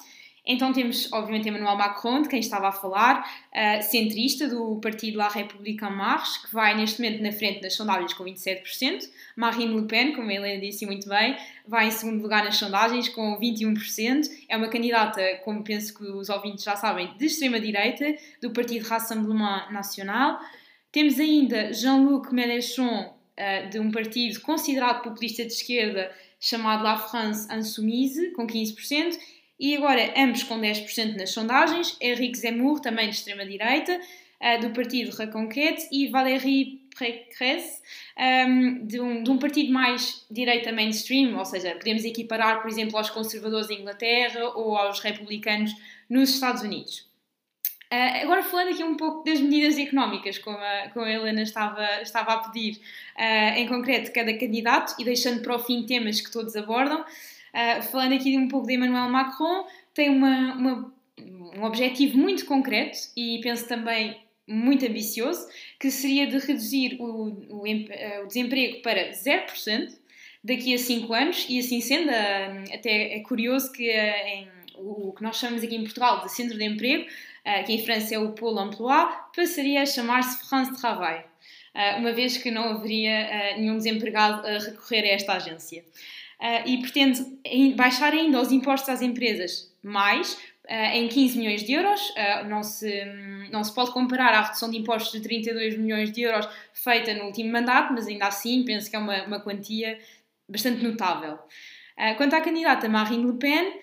[0.46, 5.28] Então temos, obviamente, Emmanuel Macron, de quem estava a falar, uh, centrista do partido La
[5.28, 9.10] République En Marche, que vai neste momento na frente das sondagens com 27%.
[9.34, 13.08] Marine Le Pen, como a Helena disse muito bem, vai em segundo lugar nas sondagens
[13.08, 14.28] com 21%.
[14.48, 19.72] É uma candidata, como penso que os ouvintes já sabem, de extrema-direita, do partido Rassemblement
[19.72, 20.38] National.
[20.92, 27.52] Temos ainda Jean-Luc Mélenchon, uh, de um partido considerado populista de esquerda, chamado La France
[27.52, 29.18] Insoumise, com 15%.
[29.58, 35.16] E agora, ambos com 10% nas sondagens, Henrique Zemmour, também de extrema-direita, uh, do partido
[35.16, 37.80] Reconquête, e Valérie Pécresse,
[38.18, 42.96] um, de, um, de um partido mais direita mainstream, ou seja, podemos equiparar, por exemplo,
[42.96, 45.72] aos conservadores em Inglaterra ou aos republicanos
[46.08, 47.06] nos Estados Unidos.
[47.92, 52.02] Uh, agora falando aqui um pouco das medidas económicas, como a, como a Helena estava,
[52.02, 52.80] estava a pedir,
[53.16, 57.04] uh, em concreto cada candidato, e deixando para o fim temas que todos abordam,
[57.56, 60.94] uh, falando aqui um pouco de Emmanuel Macron, tem uma, uma,
[61.56, 65.48] um objetivo muito concreto e penso também muito ambicioso,
[65.80, 69.92] que seria de reduzir o, o, o desemprego para 0%
[70.44, 72.10] daqui a 5 anos, e assim sendo,
[72.72, 76.64] até é curioso que em, o que nós chamamos aqui em Portugal de Centro de
[76.64, 77.06] Emprego,
[77.64, 81.24] que em França é o Pôle Emploi, passaria a chamar-se France Travail,
[81.98, 85.84] uma vez que não haveria nenhum desempregado a recorrer a esta agência.
[86.66, 87.24] E pretende
[87.74, 92.00] baixar ainda os impostos às empresas mais uh, em 15 milhões de euros.
[92.10, 93.04] Uh, não, se,
[93.50, 97.24] não se pode comparar à redução de impostos de 32 milhões de euros feita no
[97.24, 99.98] último mandato, mas ainda assim penso que é uma, uma quantia
[100.48, 101.34] bastante notável.
[101.34, 103.80] Uh, quanto à candidata Marine Le Pen,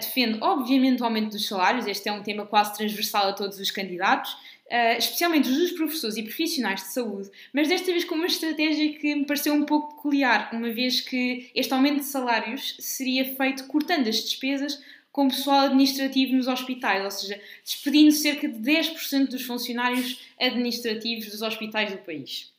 [0.00, 3.70] defende obviamente o aumento dos salários, este é um tema quase transversal a todos os
[3.70, 4.34] candidatos,
[4.74, 8.92] Uh, especialmente os dos professores e profissionais de saúde, mas desta vez com uma estratégia
[8.94, 13.68] que me pareceu um pouco peculiar, uma vez que este aumento de salários seria feito
[13.68, 14.82] cortando as despesas
[15.12, 21.40] com pessoal administrativo nos hospitais, ou seja, despedindo cerca de 10% dos funcionários administrativos dos
[21.40, 22.52] hospitais do país.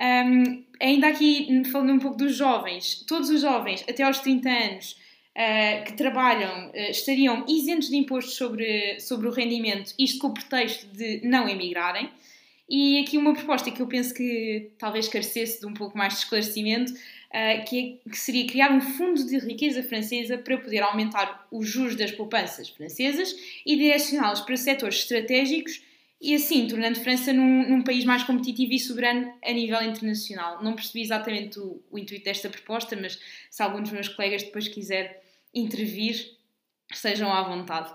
[0.00, 4.96] Um, ainda aqui, falando um pouco dos jovens, todos os jovens até aos 30 anos
[5.36, 10.34] uh, que trabalham uh, estariam isentos de impostos sobre, sobre o rendimento, isto com o
[10.34, 12.10] pretexto de não emigrarem.
[12.68, 16.20] E aqui uma proposta que eu penso que talvez carecesse de um pouco mais de
[16.20, 21.48] esclarecimento uh, que, é, que, seria criar um fundo de riqueza francesa para poder aumentar
[21.50, 23.34] os juros das poupanças francesas
[23.66, 25.82] e direcioná-los para setores estratégicos
[26.20, 30.62] e assim tornando França num, num, país mais competitivo e soberano a nível internacional.
[30.62, 33.18] Não percebi exatamente o, o intuito desta proposta, mas
[33.50, 35.22] se algum dos meus colegas depois quiser
[35.54, 36.36] intervir,
[36.92, 37.90] estejam à vontade.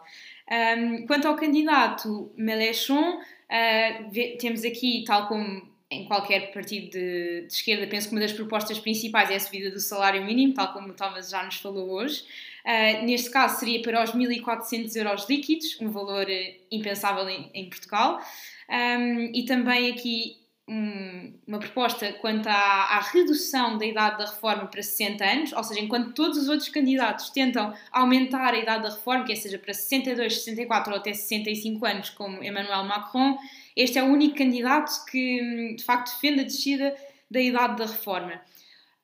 [0.52, 7.54] Um, quanto ao candidato Mélenchon, uh, temos aqui, tal como em qualquer partido de, de,
[7.54, 10.90] esquerda, penso que uma das propostas principais é a subida do salário mínimo, tal como
[10.90, 12.26] o Thomas já nos falou hoje.
[12.66, 17.70] Uh, neste caso, seria para os 1.400 euros líquidos, um valor uh, impensável em, em
[17.70, 18.20] Portugal.
[18.68, 24.66] Um, e também aqui um, uma proposta quanto à, à, redução da idade da reforma
[24.66, 28.90] para 60 anos, ou seja, enquanto todos os outros candidatos tentam aumentar a idade da
[28.90, 33.38] reforma, que é seja para 62, 64 ou até 65 anos, como Emmanuel Macron,
[33.76, 36.96] este é o único candidato que de facto defende a descida
[37.30, 38.42] da idade da reforma.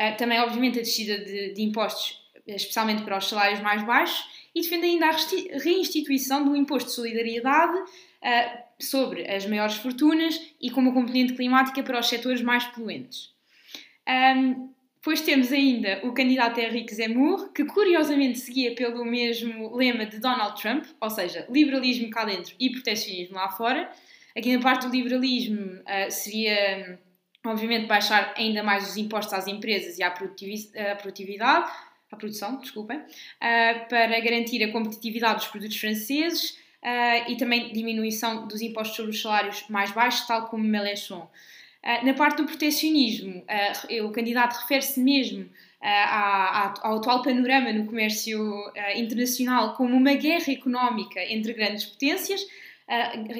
[0.02, 4.62] Uh, também, obviamente, a descida de, de impostos, especialmente para os salários mais baixos, e
[4.62, 10.94] defende ainda a reinstituição do imposto de solidariedade uh, sobre as maiores fortunas e como
[10.94, 13.34] componente climática para os setores mais poluentes.
[14.08, 20.20] Um, depois temos ainda o candidato Henrique Zemmour, que curiosamente seguia pelo mesmo lema de
[20.20, 23.92] Donald Trump, ou seja, liberalismo cá dentro e proteccionismo lá fora.
[24.38, 27.00] Aqui na parte do liberalismo uh, seria,
[27.44, 31.72] obviamente, baixar ainda mais os impostos às empresas e à produtividade,
[32.12, 36.52] à produção, desculpem, uh, para garantir a competitividade dos produtos franceses,
[36.84, 41.30] uh, e também diminuição dos impostos sobre os salários mais baixos, tal como Mélenchon.
[41.84, 43.44] Uh, na parte do protecionismo,
[44.06, 45.50] o candidato refere-se mesmo
[45.82, 52.71] ao atual panorama no comércio internacional como uma guerra económica entre grandes potências, a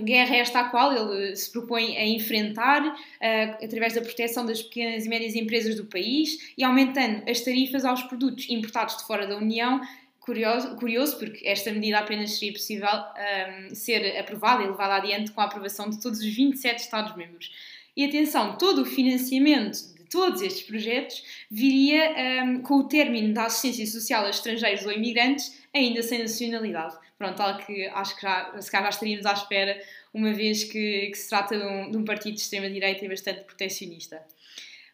[0.02, 5.06] guerra esta a qual ele se propõe a enfrentar uh, através da proteção das pequenas
[5.06, 9.36] e médias empresas do país e aumentando as tarifas aos produtos importados de fora da
[9.36, 9.82] União
[10.22, 15.42] curioso, curioso porque esta medida apenas seria possível um, ser aprovada e levada adiante com
[15.42, 17.52] a aprovação de todos os 27 Estados-membros.
[17.98, 23.46] E atenção, todo o financiamento de todos estes projetos viria um, com o término da
[23.46, 26.96] assistência social a estrangeiros ou imigrantes ainda sem nacionalidade.
[27.22, 29.80] Pronto, algo que acho que já, se calhar já estaríamos à espera,
[30.12, 33.42] uma vez que, que se trata de um, de um partido de extrema-direita e bastante
[33.42, 34.26] proteccionista.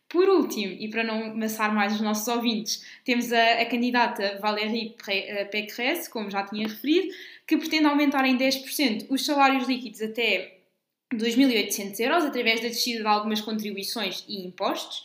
[0.09, 4.93] Por último, e para não amassar mais os nossos ouvintes, temos a, a candidata Valérie
[5.07, 7.15] eh, Pécresse, como já tinha referido,
[7.47, 10.57] que pretende aumentar em 10% os salários líquidos até
[11.13, 15.01] 2.800 euros, através da descida de algumas contribuições e impostos,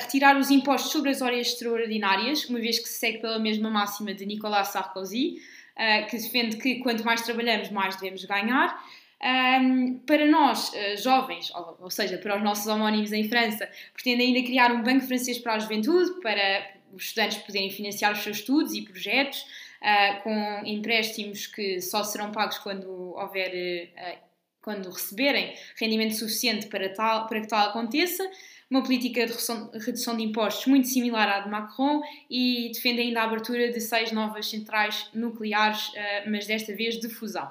[0.00, 4.12] retirar os impostos sobre as horas extraordinárias, uma vez que se segue pela mesma máxima
[4.12, 5.40] de Nicolas Sarkozy,
[5.76, 8.82] uh, que defende que quanto mais trabalhamos, mais devemos ganhar,
[9.22, 14.22] um, para nós, uh, jovens, ou, ou, seja, para os nossos homónimos em França, pretende
[14.22, 18.38] ainda criar um banco francês para a juventude, para os estudantes poderem financiar os seus
[18.38, 19.46] estudos e projetos,
[19.80, 24.18] uh, com empréstimos que só serão pagos quando houver, uh,
[24.60, 28.28] quando receberem rendimento suficiente para, tal, para que tal aconteça
[28.72, 29.32] uma política de
[29.78, 34.12] redução de impostos muito similar à de Macron e defende ainda a abertura de seis
[34.12, 35.92] novas centrais nucleares,
[36.26, 37.50] mas desta vez de fusão.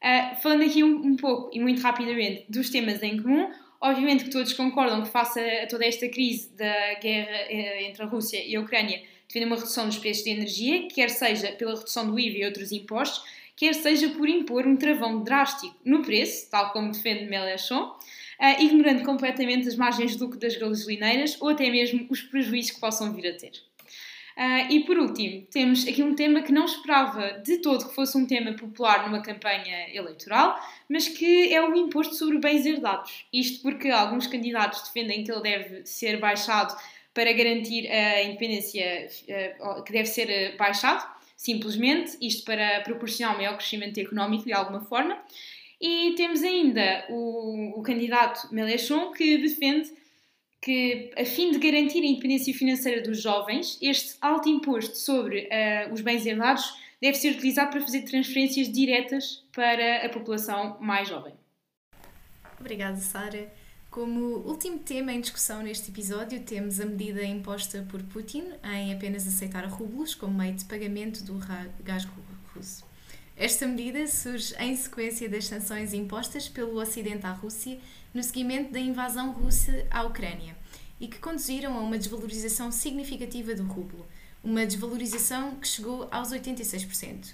[0.00, 4.30] Uh, falando aqui um, um, pouco e muito rapidamente dos temas em comum, obviamente que
[4.30, 8.56] todos concordam que, face a toda esta crise da guerra uh, entre a Rússia e
[8.56, 12.38] a Ucrânia, defende uma redução dos preços de energia, quer seja pela redução do IVA
[12.38, 13.22] e outros impostos,
[13.54, 17.94] quer seja por impor um travão drástico no preço, tal como defende Mélenchon,
[18.40, 22.80] uh, ignorando completamente as margens de lucro das gasolineiras ou até mesmo os prejuízos que
[22.80, 23.52] possam vir a ter.
[24.36, 28.16] Uh, e por último, temos aqui um tema que não esperava de todo que fosse
[28.16, 33.26] um tema popular numa campanha eleitoral, mas que é o imposto sobre bens herdados.
[33.30, 36.74] Isto porque alguns candidatos defendem que ele deve ser baixado
[37.12, 39.08] para garantir a independência,
[39.60, 44.80] uh, que deve ser baixado, simplesmente, isto para proporcionar um maior crescimento económico de alguma
[44.80, 45.18] forma.
[45.80, 49.90] E temos ainda o, o candidato Mélenchon que defende
[50.60, 55.92] que, a fim de garantir a independência financeira dos jovens, este alto imposto sobre uh,
[55.92, 61.32] os bens herdados deve ser utilizado para fazer transferências diretas para a população mais jovem.
[62.58, 63.50] Obrigada, Sara.
[63.90, 69.26] Como último tema em discussão neste episódio, temos a medida imposta por Putin em apenas
[69.26, 71.40] aceitar rublos como meio de pagamento do
[71.82, 72.06] gás
[72.54, 72.89] russo.
[73.40, 77.80] Esta medida surge em sequência das sanções impostas pelo Ocidente à Rússia
[78.12, 80.54] no seguimento da invasão russa à Ucrânia
[81.00, 84.06] e que conduziram a uma desvalorização significativa do rublo,
[84.44, 87.32] uma desvalorização que chegou aos 86%.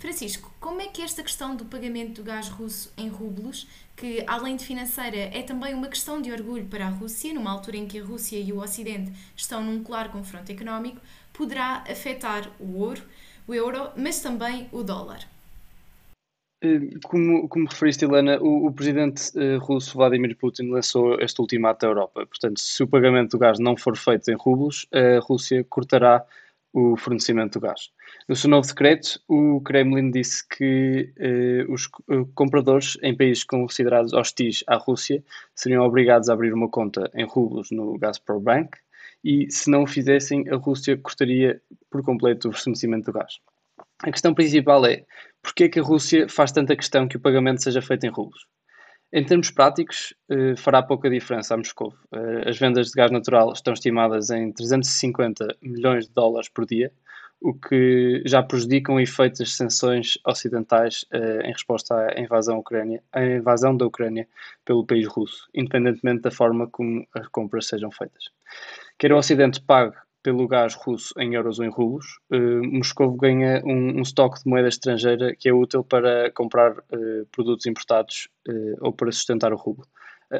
[0.00, 4.56] Francisco, como é que esta questão do pagamento do gás russo em rublos, que além
[4.56, 8.00] de financeira é também uma questão de orgulho para a Rússia, numa altura em que
[8.00, 11.00] a Rússia e o Ocidente estão num claro confronto económico,
[11.32, 13.02] poderá afetar o ouro,
[13.46, 15.20] o euro, mas também o dólar.
[16.62, 21.84] Eh, como, como referiste, Helena, o, o presidente uh, russo Vladimir Putin lançou este ultimato
[21.84, 22.24] à Europa.
[22.26, 26.24] Portanto, se o pagamento do gás não for feito em rublos, a Rússia cortará
[26.72, 27.90] o fornecimento do gás.
[28.28, 34.12] No seu novo decreto, o Kremlin disse que eh, os eh, compradores em países considerados
[34.12, 35.22] hostis à Rússia
[35.54, 38.78] seriam obrigados a abrir uma conta em rublos no Gazprom Bank
[39.24, 41.60] e, se não o fizessem, a Rússia cortaria
[41.90, 43.38] por completo o fornecimento do gás.
[44.02, 45.04] A questão principal é
[45.42, 48.46] porquê é que a Rússia faz tanta questão que o pagamento seja feito em rublos?
[49.12, 51.92] Em termos práticos, eh, fará pouca diferença a Moscou.
[52.14, 56.90] Eh, as vendas de gás natural estão estimadas em 350 milhões de dólares por dia,
[57.38, 63.02] o que já prejudica o efeito das sanções ocidentais eh, em resposta à invasão, Ucrânia,
[63.12, 64.26] à invasão da Ucrânia
[64.64, 68.30] pelo país russo, independentemente da forma como as compras sejam feitas.
[69.02, 73.60] Quer o Ocidente pague pelo gás russo em euros ou em rublos, uh, Moscou ganha
[73.64, 78.76] um, um estoque de moeda estrangeira que é útil para comprar uh, produtos importados uh,
[78.80, 79.84] ou para sustentar o rublo.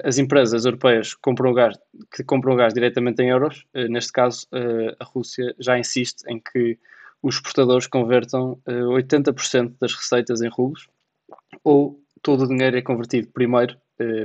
[0.05, 1.77] As empresas europeias compram gás,
[2.15, 4.47] que compram gás diretamente em euros, neste caso
[4.99, 6.79] a Rússia já insiste em que
[7.21, 10.89] os exportadores convertam 80% das receitas em rublos
[11.63, 13.77] ou todo o dinheiro é convertido primeiro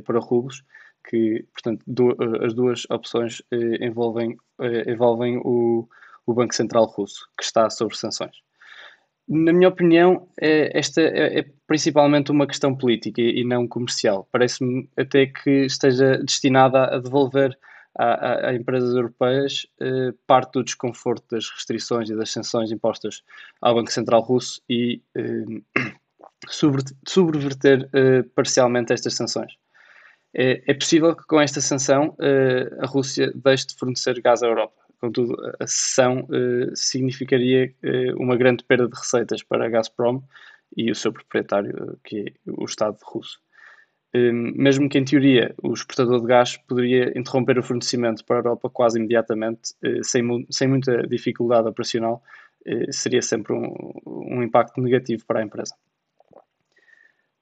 [0.06, 0.64] para rublos
[1.10, 5.88] que, portanto, do, eh, as duas opções eh, envolvem, eh, envolvem o,
[6.26, 8.36] o Banco Central Russo, que está sob sanções.
[9.28, 14.26] Na minha opinião, esta é, é principalmente uma questão política e não comercial.
[14.32, 17.58] Parece-me até que esteja destinada a devolver
[18.00, 19.68] a, a, a empresas europeias
[20.26, 23.22] parte do desconforto das restrições e das sanções impostas
[23.60, 25.02] ao Banco Central Russo e
[27.06, 29.54] subverter eh, parcialmente estas sanções.
[30.40, 34.46] É, é possível que com esta sanção eh, a Rússia deixe de fornecer gás à
[34.46, 34.76] Europa.
[35.02, 40.22] Contudo, a cessão eh, significaria eh, uma grande perda de receitas para a Gazprom
[40.76, 43.40] e o seu proprietário, que é o Estado russo.
[44.14, 48.70] Mesmo que em teoria o exportador de gás poderia interromper o fornecimento para a Europa
[48.70, 52.24] quase imediatamente, sem, sem muita dificuldade operacional,
[52.90, 55.76] seria sempre um, um impacto negativo para a empresa.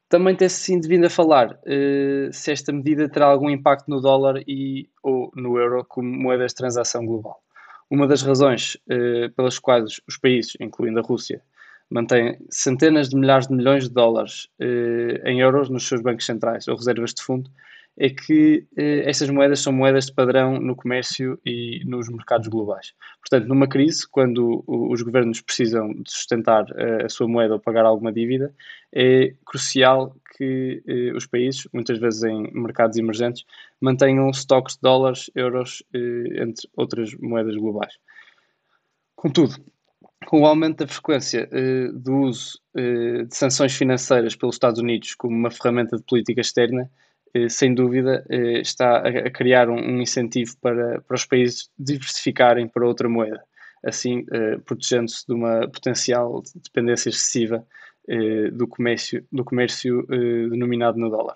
[0.08, 4.43] Também tem-se sido vindo a falar uh, se esta medida terá algum impacto no dólar
[4.47, 7.41] e ou no euro como moeda de transação global.
[7.89, 11.41] Uma das razões uh, pelas quais os países, incluindo a Rússia,
[11.89, 16.68] mantêm centenas de milhares de milhões de dólares uh, em euros nos seus bancos centrais
[16.68, 17.49] ou reservas de fundo
[17.97, 22.93] é que eh, estas moedas são moedas de padrão no comércio e nos mercados globais.
[23.21, 27.85] Portanto, numa crise, quando os governos precisam de sustentar eh, a sua moeda ou pagar
[27.85, 28.53] alguma dívida,
[28.93, 33.45] é crucial que eh, os países, muitas vezes em mercados emergentes,
[33.79, 37.93] mantenham estoques de dólares, euros, eh, entre outras moedas globais.
[39.15, 39.55] Contudo,
[40.25, 45.15] com o aumento da frequência eh, do uso eh, de sanções financeiras pelos Estados Unidos
[45.15, 46.89] como uma ferramenta de política externa,
[47.49, 53.09] sem dúvida, eh, está a criar um incentivo para, para os países diversificarem para outra
[53.09, 53.43] moeda,
[53.83, 57.65] assim eh, protegendo-se de uma potencial dependência excessiva
[58.53, 60.05] do comércio, do comércio
[60.51, 61.36] denominado no dólar.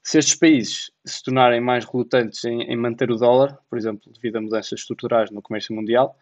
[0.00, 4.36] Se estes países se tornarem mais relutantes em, em, manter o dólar, por exemplo, devido
[4.36, 6.16] a mudanças estruturais no comércio mundial,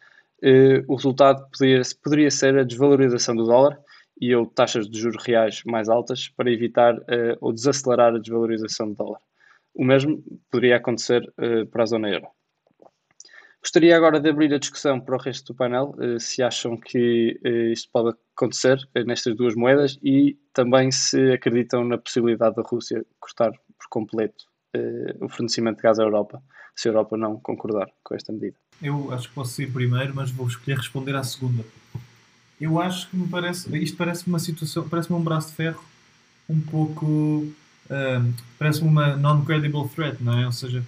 [0.89, 3.79] o resultado poderia, poderia ser a desvalorização do dólar
[4.21, 8.89] e ou taxas de juros reais mais altas para evitar uh, ou desacelerar a desvalorização
[8.89, 9.21] do dólar.
[9.75, 12.29] O mesmo poderia acontecer uh, para a zona euro.
[13.63, 17.39] Gostaria agora de abrir a discussão para o resto do painel, uh, se acham que
[17.73, 23.51] isto pode acontecer nestas duas moedas e também se acreditam na possibilidade da Rússia cortar
[23.51, 24.45] por completo
[25.23, 26.43] o fornecimento de gás à Europa,
[26.75, 28.59] se a Europa não concordar com esta medida.
[28.83, 31.65] Eu acho que posso ir primeiro, mas vou escolher responder à segunda
[32.61, 33.77] eu acho que me parece.
[33.79, 34.89] Isto parece-me uma situação.
[34.89, 35.85] Parece-me um braço de ferro
[36.49, 37.07] um pouco.
[37.07, 40.47] Uh, parece-me uma non-credible threat, não é?
[40.47, 40.85] Ou seja,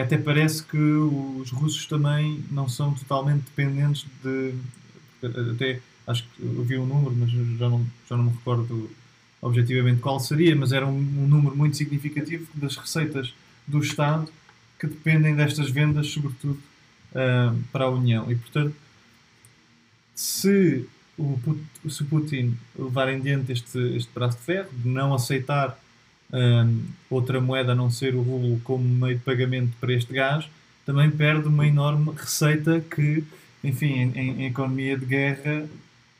[0.00, 4.54] até parece que os russos também não são totalmente dependentes de.
[5.22, 8.90] Até acho que eu vi um número, mas já não, já não me recordo
[9.42, 13.34] objetivamente qual seria, mas era um, um número muito significativo das receitas
[13.66, 14.28] do Estado
[14.78, 16.58] que dependem destas vendas, sobretudo
[17.12, 18.30] uh, para a União.
[18.30, 18.74] E portanto
[20.16, 20.88] se
[21.18, 21.38] o,
[21.88, 25.78] se Putin levar em diante este, este braço de ferro, de não aceitar
[26.32, 30.48] um, outra moeda a não ser o rublo como meio de pagamento para este gás,
[30.84, 33.22] também perde uma enorme receita que,
[33.62, 35.68] enfim, em, em economia de guerra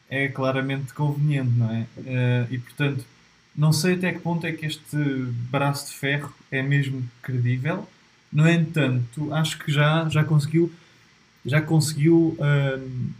[0.08, 1.86] é claramente conveniente, não é?
[1.96, 3.04] Uh, e portanto,
[3.56, 4.96] não sei até que ponto é que este
[5.50, 7.88] braço de ferro é mesmo credível.
[8.32, 10.70] No entanto, acho que já, já conseguiu,
[11.44, 13.10] já conseguiu um,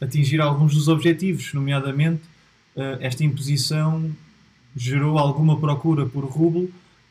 [0.00, 2.22] atingir alguns dos objetivos, nomeadamente
[2.76, 4.10] eh, esta imposição
[4.76, 6.70] gerou alguma procura por rublo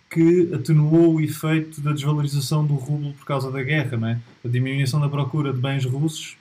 [0.10, 4.20] que atenuou o efeito da desvalorização do rublo por causa da guerra, não é?
[4.44, 6.36] A diminuição da procura de bens russos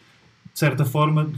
[0.58, 1.30] de certa forma,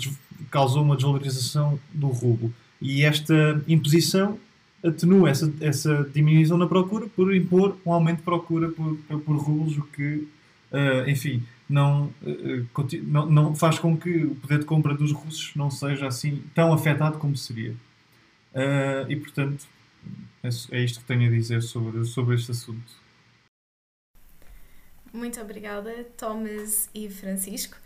[0.50, 2.50] causou uma desvalorização do rublo.
[2.80, 4.38] E esta imposição
[4.82, 9.36] atenua essa, essa diminuição na procura por impor um aumento de procura por, por, por
[9.36, 10.26] rublos, o que,
[10.72, 12.66] uh, enfim, não, uh,
[13.04, 16.72] não, não, faz com que o poder de compra dos russos não seja assim tão
[16.72, 17.72] afetado como seria.
[18.52, 19.66] Uh, e, portanto,
[20.42, 23.00] é, é isto que tenho a dizer sobre, sobre este assunto.
[25.12, 27.76] Muito obrigada, Thomas e Francisco.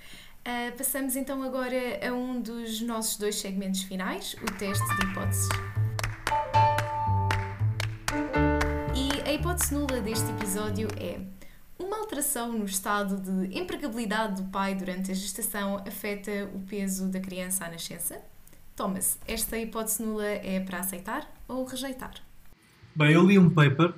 [0.41, 5.49] Uh, passamos então agora a um dos nossos dois segmentos finais, o teste de hipóteses.
[8.95, 11.19] E a hipótese nula deste episódio é:
[11.85, 17.21] uma alteração no estado de empregabilidade do pai durante a gestação afeta o peso da
[17.21, 18.21] criança à nascença?
[18.75, 22.15] Thomas, esta hipótese nula é para aceitar ou rejeitar?
[22.97, 23.93] Bem, eu li um paper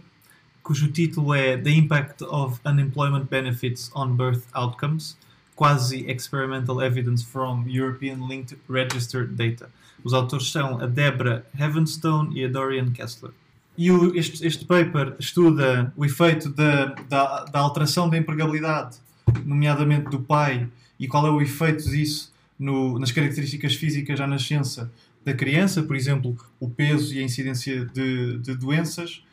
[0.62, 5.16] cujo título é The Impact of Unemployment Benefits on Birth Outcomes
[5.54, 9.70] Quasi-Experimental Evidence from European Linked Registered Data.
[10.04, 13.32] Os autores são a Deborah Heavenstone e a Dorian Kessler.
[13.76, 18.96] E o, este, este, paper estuda o efeito da, da, da, alteração da empregabilidade,
[19.44, 20.68] nomeadamente do pai,
[20.98, 24.90] e qual é o efeito disso no, nas características físicas à nascença
[25.24, 29.24] da criança, por exemplo, o peso e a incidência de, de doenças,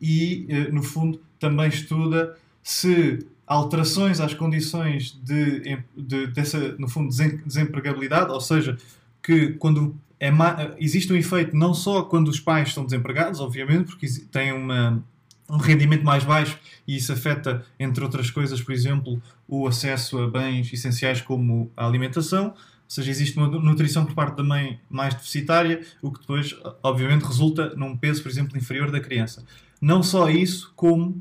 [0.00, 7.14] e, eh, no fundo, também estuda se alterações às condições de, de, dessa, no fundo,
[7.44, 8.78] desempregabilidade, ou seja,
[9.22, 14.06] que quando é existe um efeito não só quando os pais estão desempregados, obviamente, porque
[14.30, 15.02] têm uma,
[15.50, 16.56] um rendimento mais baixo
[16.86, 21.84] e isso afeta, entre outras coisas, por exemplo, o acesso a bens essenciais como a
[21.84, 22.54] alimentação, ou
[22.86, 26.54] seja, existe uma nutrição por parte da mãe mais deficitária, o que depois,
[26.84, 29.44] obviamente, resulta num peso, por exemplo, inferior da criança.
[29.80, 31.20] Não só isso, como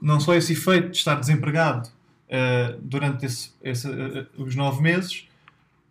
[0.00, 5.26] não só esse efeito de estar desempregado uh, durante esse, esse, uh, os nove meses,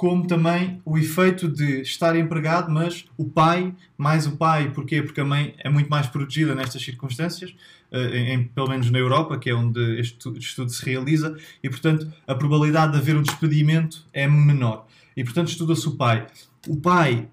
[0.05, 5.01] como também o efeito de estar empregado, mas o pai, mais o pai, porquê?
[5.01, 7.55] Porque a mãe é muito mais protegida nestas circunstâncias,
[7.91, 12.07] uh, em, pelo menos na Europa, que é onde este estudo se realiza, e portanto
[12.27, 14.85] a probabilidade de haver um despedimento é menor.
[15.17, 16.27] E portanto estuda-se o pai.
[16.67, 17.27] O pai,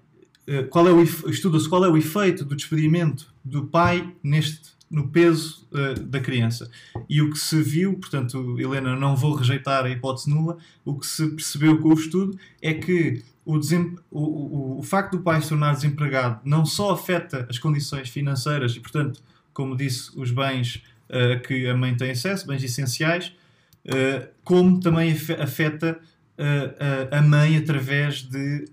[0.71, 5.67] qual é o, estuda-se qual é o efeito do despedimento do pai neste no peso
[5.71, 6.69] uh, da criança.
[7.09, 11.07] E o que se viu, portanto, Helena, não vou rejeitar a hipótese nula, o que
[11.07, 15.49] se percebeu com o estudo é que o, o, o, o facto do pai se
[15.49, 19.19] tornar desempregado não só afeta as condições financeiras e, portanto,
[19.51, 23.33] como disse, os bens uh, que a mãe tem acesso, bens essenciais,
[23.87, 25.99] uh, como também afeta
[27.11, 28.65] a mãe através de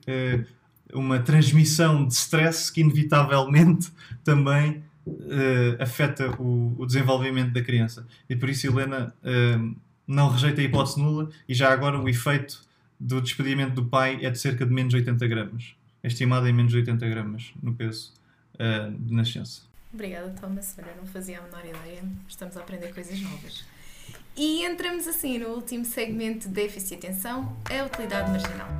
[0.94, 3.92] uma transmissão de stress que, inevitavelmente,
[4.24, 4.82] também
[5.12, 8.06] uh, afeta o, o, desenvolvimento da criança.
[8.28, 12.62] E por isso Helena uh, não rejeita a hipótese nula e já agora o efeito
[12.98, 15.74] do despedimento do pai é de cerca de menos 80 gramas.
[16.02, 18.12] É estimado em menos 80 gramas no peso
[18.54, 19.62] uh, de nascença.
[19.92, 20.76] Obrigada, Thomas.
[20.78, 22.02] Olha, não fazia a menor ideia.
[22.28, 23.64] Estamos a aprender coisas novas.
[24.36, 28.79] E entramos assim no último segmento de déficit e atenção, a utilidade marginal.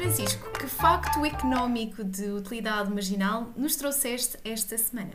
[0.00, 5.12] Francisco, que facto económico de utilidade marginal nos trouxeste esta semana?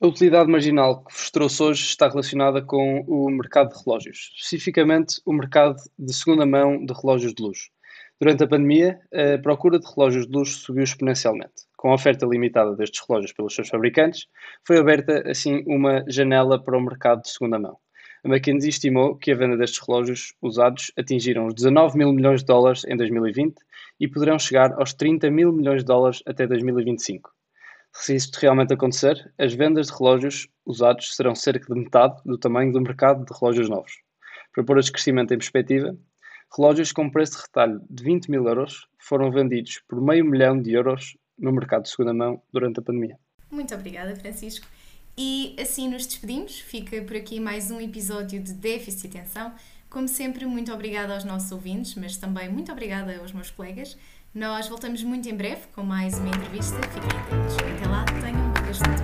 [0.00, 5.20] A utilidade marginal que vos trouxe hoje está relacionada com o mercado de relógios, especificamente
[5.26, 7.68] o mercado de segunda mão de relógios de luz.
[8.18, 11.66] Durante a pandemia, a procura de relógios de luz subiu exponencialmente.
[11.76, 14.26] Com a oferta limitada destes relógios pelos seus fabricantes,
[14.66, 17.76] foi aberta assim uma janela para o mercado de segunda mão.
[18.24, 22.46] A McKinsey estimou que a venda destes relógios usados atingiram os 19 mil milhões de
[22.46, 23.54] dólares em 2020
[24.00, 27.30] e poderão chegar aos 30 mil milhões de dólares até 2025.
[27.92, 32.72] Se isto realmente acontecer, as vendas de relógios usados serão cerca de metade do tamanho
[32.72, 33.92] do mercado de relógios novos.
[34.54, 35.94] Para pôr este crescimento em perspectiva,
[36.56, 40.72] relógios com preço de retalho de 20 mil euros foram vendidos por meio milhão de
[40.72, 43.18] euros no mercado de segunda mão durante a pandemia.
[43.50, 44.66] Muito obrigada, Francisco.
[45.16, 46.58] E assim nos despedimos.
[46.58, 49.52] Fica por aqui mais um episódio de Déficit e Atenção.
[49.88, 53.96] Como sempre, muito obrigada aos nossos ouvintes, mas também muito obrigada aos meus colegas.
[54.34, 56.76] Nós voltamos muito em breve com mais uma entrevista.
[56.88, 57.54] Fiquem atentos.
[57.54, 59.02] Até lá, tenham um bastante